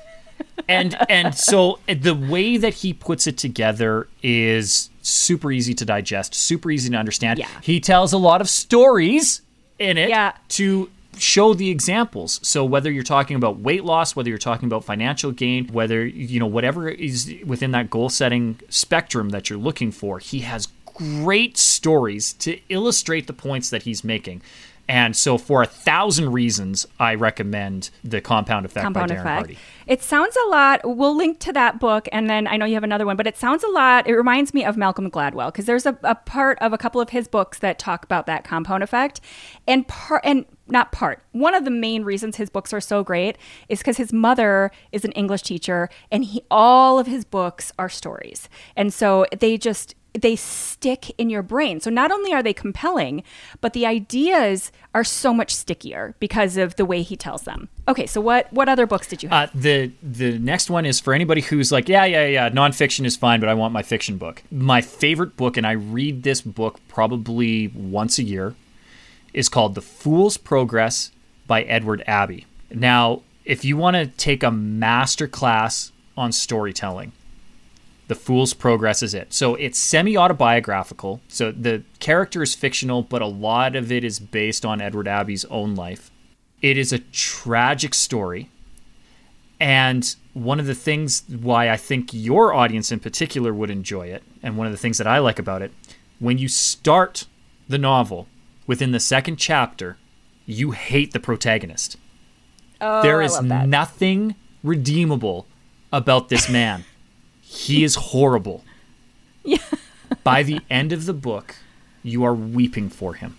And 0.69 0.97
and 1.11 1.35
so 1.35 1.79
eh, 1.89 1.95
the 1.95 2.15
way 2.15 2.57
that 2.57 2.75
he 2.75 2.93
puts 2.93 3.27
it 3.27 3.37
together 3.39 4.09
is 4.23 4.91
super 5.03 5.51
easy 5.53 5.75
to 5.75 5.85
digest, 5.85 6.35
super 6.35 6.71
easy 6.71 6.91
to 6.91 6.97
understand. 6.97 7.39
Yeah. 7.39 7.49
He 7.63 7.81
tells 7.81 8.13
a 8.13 8.19
lot 8.19 8.41
of 8.41 8.49
stories 8.49 9.43
in 9.79 9.99
it 9.99 10.09
Yeah. 10.09 10.33
to 10.51 10.91
show 11.19 11.55
the 11.55 11.71
examples. 11.71 12.41
So 12.43 12.65
whether 12.65 12.91
you're 12.91 13.03
talking 13.03 13.37
about 13.37 13.59
weight 13.59 13.85
loss, 13.85 14.17
whether 14.17 14.29
you're 14.29 14.39
talking 14.39 14.67
about 14.67 14.85
financial 14.85 15.33
gain, 15.33 15.69
whether 15.69 16.05
you 16.05 16.41
know 16.41 16.47
whatever 16.47 16.89
is 16.89 17.35
within 17.45 17.73
that 17.73 17.91
goal 17.91 18.09
setting 18.09 18.61
spectrum 18.69 19.31
that 19.31 19.51
you're 19.51 19.59
looking 19.59 19.93
for, 19.93 20.19
he 20.19 20.41
has 20.41 20.69
great 20.85 21.57
stories 21.57 22.33
to 22.35 22.59
illustrate 22.69 23.27
the 23.27 23.33
points 23.33 23.71
that 23.71 23.83
he's 23.83 24.05
making. 24.05 24.43
And 24.89 25.15
so, 25.17 25.39
for 25.39 25.63
a 25.63 25.67
thousand 25.67 26.33
reasons, 26.33 26.87
I 26.99 27.15
recommend 27.15 27.91
the 28.03 28.21
Compound 28.21 28.67
Effect 28.67 28.83
Compound 28.83 29.09
by 29.09 29.15
Darren 29.15 29.21
effect. 29.21 29.47
Hardy. 29.47 29.59
It 29.87 30.03
sounds 30.03 30.37
a 30.45 30.49
lot. 30.49 30.81
We'll 30.85 31.17
link 31.17 31.39
to 31.41 31.53
that 31.53 31.79
book, 31.79 32.09
and 32.11 32.29
then 32.29 32.49
I 32.49 32.57
know 32.57 32.67
you 32.67 32.75
have 32.75 32.85
another 32.85 33.07
one, 33.07 33.17
but 33.17 33.27
it 33.27 33.39
sounds 33.39 33.63
a 33.63 33.69
lot. 33.69 34.09
It 34.09 34.15
reminds 34.15 34.53
me 34.53 34.65
of 34.65 34.77
Malcolm 34.77 35.11
Gladwell 35.11 35.53
because 35.53 35.67
there's 35.67 35.87
a, 35.87 35.97
a 36.03 36.17
part 36.17 36.59
of 36.61 36.73
a 36.73 36.79
couple 36.79 37.01
of 37.01 37.11
his 37.11 37.29
books 37.29 37.61
that 37.61 37.79
talk 37.79 38.05
about 38.05 38.27
that 38.27 38.43
compound 38.43 38.83
effect, 38.83 39.21
and 39.69 39.87
part 39.87 40.23
and 40.25 40.47
not 40.73 40.91
part. 40.91 41.23
One 41.33 41.55
of 41.55 41.65
the 41.65 41.71
main 41.71 42.03
reasons 42.03 42.37
his 42.37 42.51
books 42.51 42.73
are 42.73 42.81
so 42.81 43.05
great 43.05 43.37
is 43.69 43.79
because 43.79 43.99
his 43.99 44.13
mother 44.13 44.71
is 44.91 45.05
an 45.05 45.13
English 45.13 45.43
teacher, 45.43 45.89
and 46.11 46.25
he 46.25 46.43
all 46.51 46.99
of 46.99 47.07
his 47.07 47.25
books 47.25 47.73
are 47.79 47.89
stories, 47.89 48.49
and 48.77 48.93
so 48.93 49.27
they 49.39 49.57
just 49.57 49.95
they 50.15 50.37
stick 50.37 51.11
in 51.19 51.31
your 51.31 51.43
brain. 51.43 51.81
So 51.81 51.91
not 51.91 52.11
only 52.11 52.33
are 52.33 52.43
they 52.43 52.53
compelling, 52.53 53.23
but 53.61 53.73
the 53.73 53.87
ideas 53.87 54.73
are 54.95 55.05
so 55.05 55.33
much 55.33 55.55
stickier 55.55 56.15
because 56.21 56.57
of 56.57 56.77
the 56.77 56.85
way 56.85 57.03
he 57.03 57.17
tells 57.17 57.43
them. 57.43 57.69
Okay, 57.89 58.07
so 58.07 58.21
what 58.21 58.53
what 58.53 58.69
other 58.69 58.87
books 58.87 59.07
did 59.07 59.23
you 59.23 59.29
have? 59.29 59.49
Uh, 59.49 59.53
the 59.55 59.93
the 60.03 60.39
next 60.39 60.71
one 60.71 60.85
is 60.85 61.01
for 61.01 61.15
anybody 61.15 61.41
who's 61.41 61.73
like, 61.73 61.89
yeah, 61.89 62.05
yeah, 62.05 62.27
yeah, 62.27 62.51
nonfiction 62.51 63.05
is 63.05 63.17
fine, 63.17 63.41
but 63.41 63.49
I 63.49 63.55
want 63.55 63.73
my 63.73 63.83
fiction 63.83 64.19
book. 64.19 64.43
My 64.51 64.81
favorite 64.81 65.37
book, 65.37 65.57
and 65.57 65.67
I 65.67 65.73
read 65.73 66.23
this 66.23 66.41
book 66.41 66.81
probably 66.89 67.69
once 67.69 68.19
a 68.19 68.23
year, 68.23 68.55
is 69.33 69.49
called 69.49 69.75
The 69.75 69.83
Fool's 69.83 70.37
Progress 70.37 71.11
by 71.47 71.63
Edward 71.63 72.03
Abbey. 72.07 72.47
Now, 72.71 73.23
if 73.45 73.65
you 73.65 73.77
want 73.77 73.97
to 73.97 74.07
take 74.07 74.43
a 74.43 74.51
master 74.51 75.27
class 75.27 75.93
on 76.17 76.33
storytelling, 76.33 77.13
The 78.09 78.15
Fool's 78.15 78.55
Progress 78.55 79.03
is 79.03 79.15
it. 79.15 79.33
So 79.33 79.55
it's 79.57 79.79
semi 79.79 80.17
autobiographical. 80.17 81.21
So 81.29 81.51
the 81.53 81.83
character 81.99 82.43
is 82.43 82.55
fictional, 82.55 83.03
but 83.03 83.23
a 83.23 83.27
lot 83.27 83.77
of 83.77 83.91
it 83.91 84.05
is 84.05 84.19
based 84.19 84.65
on 84.65 84.81
Edward 84.81 85.09
Abbey's 85.09 85.45
own 85.47 85.75
life. 85.75 86.11
It 86.61 86.79
is 86.79 86.93
a 86.93 86.99
tragic 86.99 87.95
story. 87.95 88.49
And 89.59 90.15
one 90.35 90.59
of 90.59 90.67
the 90.67 90.75
things 90.75 91.23
why 91.29 91.71
I 91.71 91.77
think 91.77 92.13
your 92.13 92.53
audience 92.53 92.91
in 92.91 93.01
particular 93.01 93.55
would 93.55 93.71
enjoy 93.71 94.09
it, 94.09 94.23
and 94.43 94.57
one 94.57 94.67
of 94.67 94.73
the 94.73 94.79
things 94.79 94.99
that 94.99 95.07
I 95.07 95.19
like 95.19 95.39
about 95.39 95.63
it, 95.63 95.73
when 96.19 96.39
you 96.39 96.49
start 96.49 97.27
the 97.69 97.79
novel, 97.79 98.27
within 98.67 98.93
the 98.93 99.01
second 99.01 99.37
chapter, 99.37 99.97
you 100.47 100.73
hate 100.73 101.13
the 101.13 101.21
protagonist. 101.21 101.97
oh, 102.81 103.03
there 103.03 103.23
I 103.23 103.27
love 103.27 103.49
that. 103.49 103.69
nothing 103.69 104.35
redeemable 104.63 105.47
about 105.93 106.29
this 106.29 106.49
man. 106.49 106.85
he 107.41 107.85
is 107.85 107.95
horrible. 107.97 108.65
Yeah. 109.45 109.59
By 110.25 110.43
the 110.43 110.61
end 110.71 110.93
of 110.93 111.07
the 111.07 111.13
book, 111.13 111.57
you 112.03 112.23
are 112.25 112.35
weeping 112.35 112.89
for 112.89 113.15
him. 113.15 113.37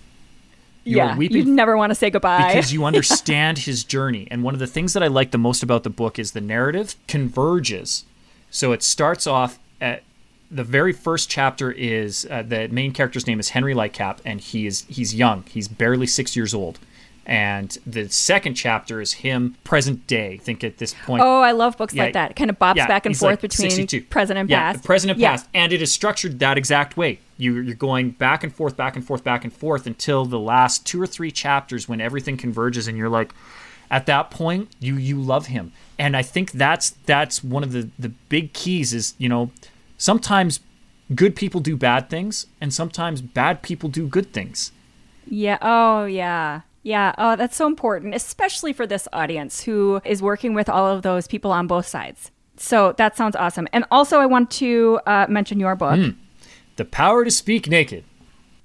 You 0.83 0.97
yeah, 0.97 1.17
you 1.17 1.45
never 1.45 1.77
want 1.77 1.91
to 1.91 1.95
say 1.95 2.09
goodbye. 2.09 2.47
because 2.49 2.73
you 2.73 2.83
understand 2.91 3.59
his 3.59 3.83
journey. 3.85 4.27
And 4.29 4.43
one 4.43 4.53
of 4.53 4.59
the 4.59 4.67
things 4.67 4.93
that 4.93 5.01
I 5.03 5.07
like 5.07 5.31
the 5.31 5.37
most 5.37 5.63
about 5.63 5.83
the 5.83 5.89
book 5.89 6.19
is 6.19 6.33
the 6.33 6.41
narrative 6.41 6.95
converges. 7.07 8.03
So 8.51 8.73
it 8.73 8.83
starts 8.83 9.25
off 9.25 9.59
at 9.79 10.03
the 10.53 10.63
very 10.63 10.93
first 10.93 11.29
chapter 11.29 11.71
is 11.71 12.27
uh, 12.29 12.43
the 12.43 12.67
main 12.69 12.93
character's 12.93 13.25
name 13.27 13.39
is 13.39 13.49
Henry 13.49 13.73
Lightcap, 13.73 14.19
and 14.23 14.39
he 14.39 14.67
is 14.67 14.85
he's 14.87 15.13
young. 15.15 15.43
He's 15.49 15.67
barely 15.67 16.07
six 16.07 16.35
years 16.35 16.53
old. 16.53 16.79
And 17.25 17.77
the 17.87 18.09
second 18.09 18.55
chapter 18.55 18.99
is 18.99 19.13
him 19.13 19.55
present 19.63 20.05
day. 20.07 20.33
I 20.33 20.37
think 20.37 20.61
at 20.61 20.77
this 20.77 20.93
point, 21.05 21.23
oh, 21.23 21.39
I 21.39 21.53
love 21.53 21.77
books 21.77 21.93
Yeah, 21.93 22.03
like 22.03 22.13
that. 22.13 22.31
It 22.31 22.33
kind 22.35 22.49
of 22.49 22.59
bops 22.59 22.75
yeah, 22.75 22.85
back 22.85 23.05
and 23.05 23.15
forth 23.17 23.31
like 23.31 23.41
between 23.41 23.69
62. 23.69 24.01
present 24.09 24.37
and 24.37 24.49
yeah, 24.49 24.73
past. 24.73 24.83
present 24.83 25.11
and 25.11 25.21
past, 25.21 25.47
and 25.53 25.71
it 25.71 25.81
is 25.81 25.91
structured 25.91 26.39
that 26.39 26.57
exact 26.57 26.97
way. 26.97 27.19
You, 27.37 27.59
you're 27.59 27.75
going 27.75 28.11
back 28.11 28.43
and 28.43 28.53
forth, 28.53 28.75
back 28.75 28.97
and 28.97 29.05
forth, 29.05 29.23
back 29.23 29.45
and 29.45 29.53
forth 29.53 29.87
until 29.87 30.25
the 30.25 30.39
last 30.39 30.85
two 30.85 31.01
or 31.01 31.07
three 31.07 31.31
chapters 31.31 31.87
when 31.87 32.01
everything 32.01 32.35
converges, 32.35 32.89
and 32.89 32.97
you're 32.97 33.09
like, 33.09 33.33
at 33.89 34.05
that 34.07 34.29
point, 34.29 34.69
you 34.81 34.97
you 34.97 35.17
love 35.21 35.45
him, 35.47 35.71
and 35.97 36.17
I 36.17 36.23
think 36.23 36.51
that's 36.51 36.89
that's 37.05 37.41
one 37.41 37.63
of 37.63 37.71
the 37.71 37.89
the 37.97 38.09
big 38.09 38.51
keys 38.51 38.93
is 38.93 39.13
you 39.17 39.29
know 39.29 39.49
sometimes 40.03 40.59
good 41.15 41.33
people 41.35 41.61
do 41.61 41.75
bad 41.77 42.09
things, 42.09 42.47
and 42.59 42.73
sometimes 42.73 43.21
bad 43.21 43.61
people 43.61 43.87
do 43.89 44.07
good 44.07 44.33
things. 44.33 44.71
Yeah. 45.25 45.57
Oh, 45.61 46.03
yeah. 46.05 46.61
Yeah. 46.83 47.13
Oh, 47.17 47.35
that's 47.37 47.55
so 47.55 47.65
important, 47.67 48.13
especially 48.13 48.73
for 48.73 48.85
this 48.85 49.07
audience 49.13 49.63
who 49.63 50.01
is 50.03 50.21
working 50.21 50.53
with 50.53 50.67
all 50.67 50.87
of 50.87 51.01
those 51.01 51.27
people 51.27 51.51
on 51.51 51.67
both 51.67 51.87
sides. 51.87 52.31
So 52.57 52.93
that 52.97 53.15
sounds 53.15 53.35
awesome. 53.37 53.67
And 53.71 53.85
also, 53.89 54.19
I 54.19 54.25
want 54.25 54.51
to 54.51 54.99
uh, 55.05 55.25
mention 55.29 55.59
your 55.59 55.75
book. 55.75 55.95
Hmm. 55.97 56.09
The 56.75 56.85
power 56.85 57.23
to 57.23 57.31
speak 57.31 57.69
naked. 57.69 58.03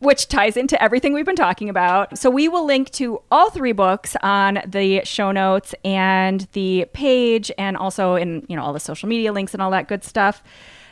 which 0.01 0.29
ties 0.29 0.57
into 0.57 0.81
everything 0.83 1.12
we've 1.12 1.27
been 1.27 1.37
talking 1.37 1.68
about. 1.68 2.16
So 2.18 2.31
we 2.31 2.48
will 2.48 2.64
link 2.64 2.90
to 2.92 3.20
all 3.31 3.51
three 3.51 3.72
books 3.72 4.16
on 4.22 4.61
the 4.66 5.03
show 5.05 5.33
notes 5.33 5.74
and 5.85 6.46
the 6.53 6.87
page 6.92 7.51
and 7.59 7.77
also 7.77 8.14
in, 8.14 8.46
you 8.48 8.57
know, 8.57 8.62
all 8.62 8.72
the 8.72 8.81
social 8.81 9.09
media 9.09 9.33
links 9.33 9.55
and 9.55 9.62
all 9.62 9.70
that 9.72 9.88
good 9.88 10.05
stuff. 10.05 10.42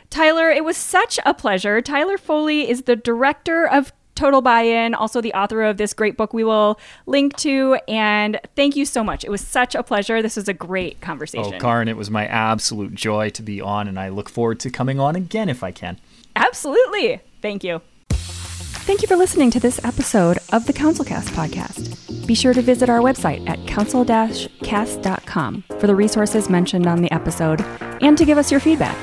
Tyler, 0.09 0.49
it 0.49 0.63
was 0.63 0.77
such 0.77 1.19
a 1.25 1.33
pleasure. 1.33 1.81
Tyler 1.81 2.17
Foley 2.17 2.69
is 2.69 2.83
the 2.83 2.95
director 2.95 3.67
of 3.67 3.91
Total 4.15 4.41
Buy-in, 4.41 4.95
also 4.95 5.21
the 5.21 5.33
author 5.33 5.61
of 5.61 5.77
this 5.77 5.93
great 5.93 6.17
book 6.17 6.33
we 6.33 6.43
will 6.43 6.79
link 7.05 7.37
to 7.37 7.77
and 7.87 8.39
thank 8.55 8.75
you 8.75 8.83
so 8.83 9.03
much. 9.03 9.23
It 9.23 9.29
was 9.29 9.41
such 9.41 9.75
a 9.75 9.83
pleasure. 9.83 10.23
This 10.23 10.35
was 10.37 10.47
a 10.47 10.53
great 10.53 11.01
conversation. 11.01 11.53
Oh, 11.53 11.59
Karin, 11.59 11.87
it 11.87 11.97
was 11.97 12.09
my 12.09 12.25
absolute 12.25 12.95
joy 12.95 13.29
to 13.29 13.43
be 13.43 13.61
on, 13.61 13.87
and 13.87 13.99
I 13.99 14.09
look 14.09 14.27
forward 14.27 14.59
to 14.61 14.71
coming 14.71 14.99
on 14.99 15.15
again 15.15 15.49
if 15.49 15.63
I 15.63 15.71
can. 15.71 15.99
Absolutely. 16.35 17.21
Thank 17.43 17.63
you. 17.63 17.81
Thank 18.09 19.01
you 19.03 19.07
for 19.07 19.17
listening 19.17 19.51
to 19.51 19.59
this 19.59 19.83
episode 19.83 20.39
of 20.51 20.65
the 20.65 20.73
CouncilCast 20.73 21.29
podcast. 21.35 22.25
Be 22.25 22.33
sure 22.33 22.53
to 22.53 22.61
visit 22.61 22.89
our 22.89 23.01
website 23.01 23.47
at 23.47 23.67
council-cast.com 23.67 25.63
for 25.79 25.87
the 25.87 25.95
resources 25.95 26.49
mentioned 26.49 26.87
on 26.87 27.01
the 27.01 27.11
episode 27.11 27.61
and 28.01 28.17
to 28.17 28.25
give 28.25 28.37
us 28.37 28.49
your 28.49 28.61
feedback. 28.61 28.97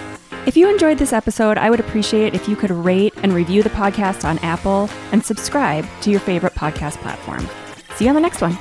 If 0.47 0.59
you 0.59 0.69
enjoyed 0.69 0.99
this 0.99 1.15
episode, 1.15 1.57
I 1.57 1.71
would 1.71 1.81
appreciate 1.81 2.27
it 2.27 2.35
if 2.35 2.49
you 2.49 2.55
could 2.55 2.71
rate 2.71 3.15
and 3.23 3.33
review 3.33 3.63
the 3.63 3.71
podcast 3.71 4.27
on 4.27 4.39
Apple 4.41 4.91
and 5.11 5.25
subscribe 5.25 5.87
to 6.03 6.11
your 6.11 6.21
favorite 6.21 6.55
podcast 6.55 6.99
platform. 6.99 7.49
See 7.97 8.05
you 8.05 8.11
on 8.11 8.15
the 8.15 8.21
next 8.21 8.43
one. 8.43 8.59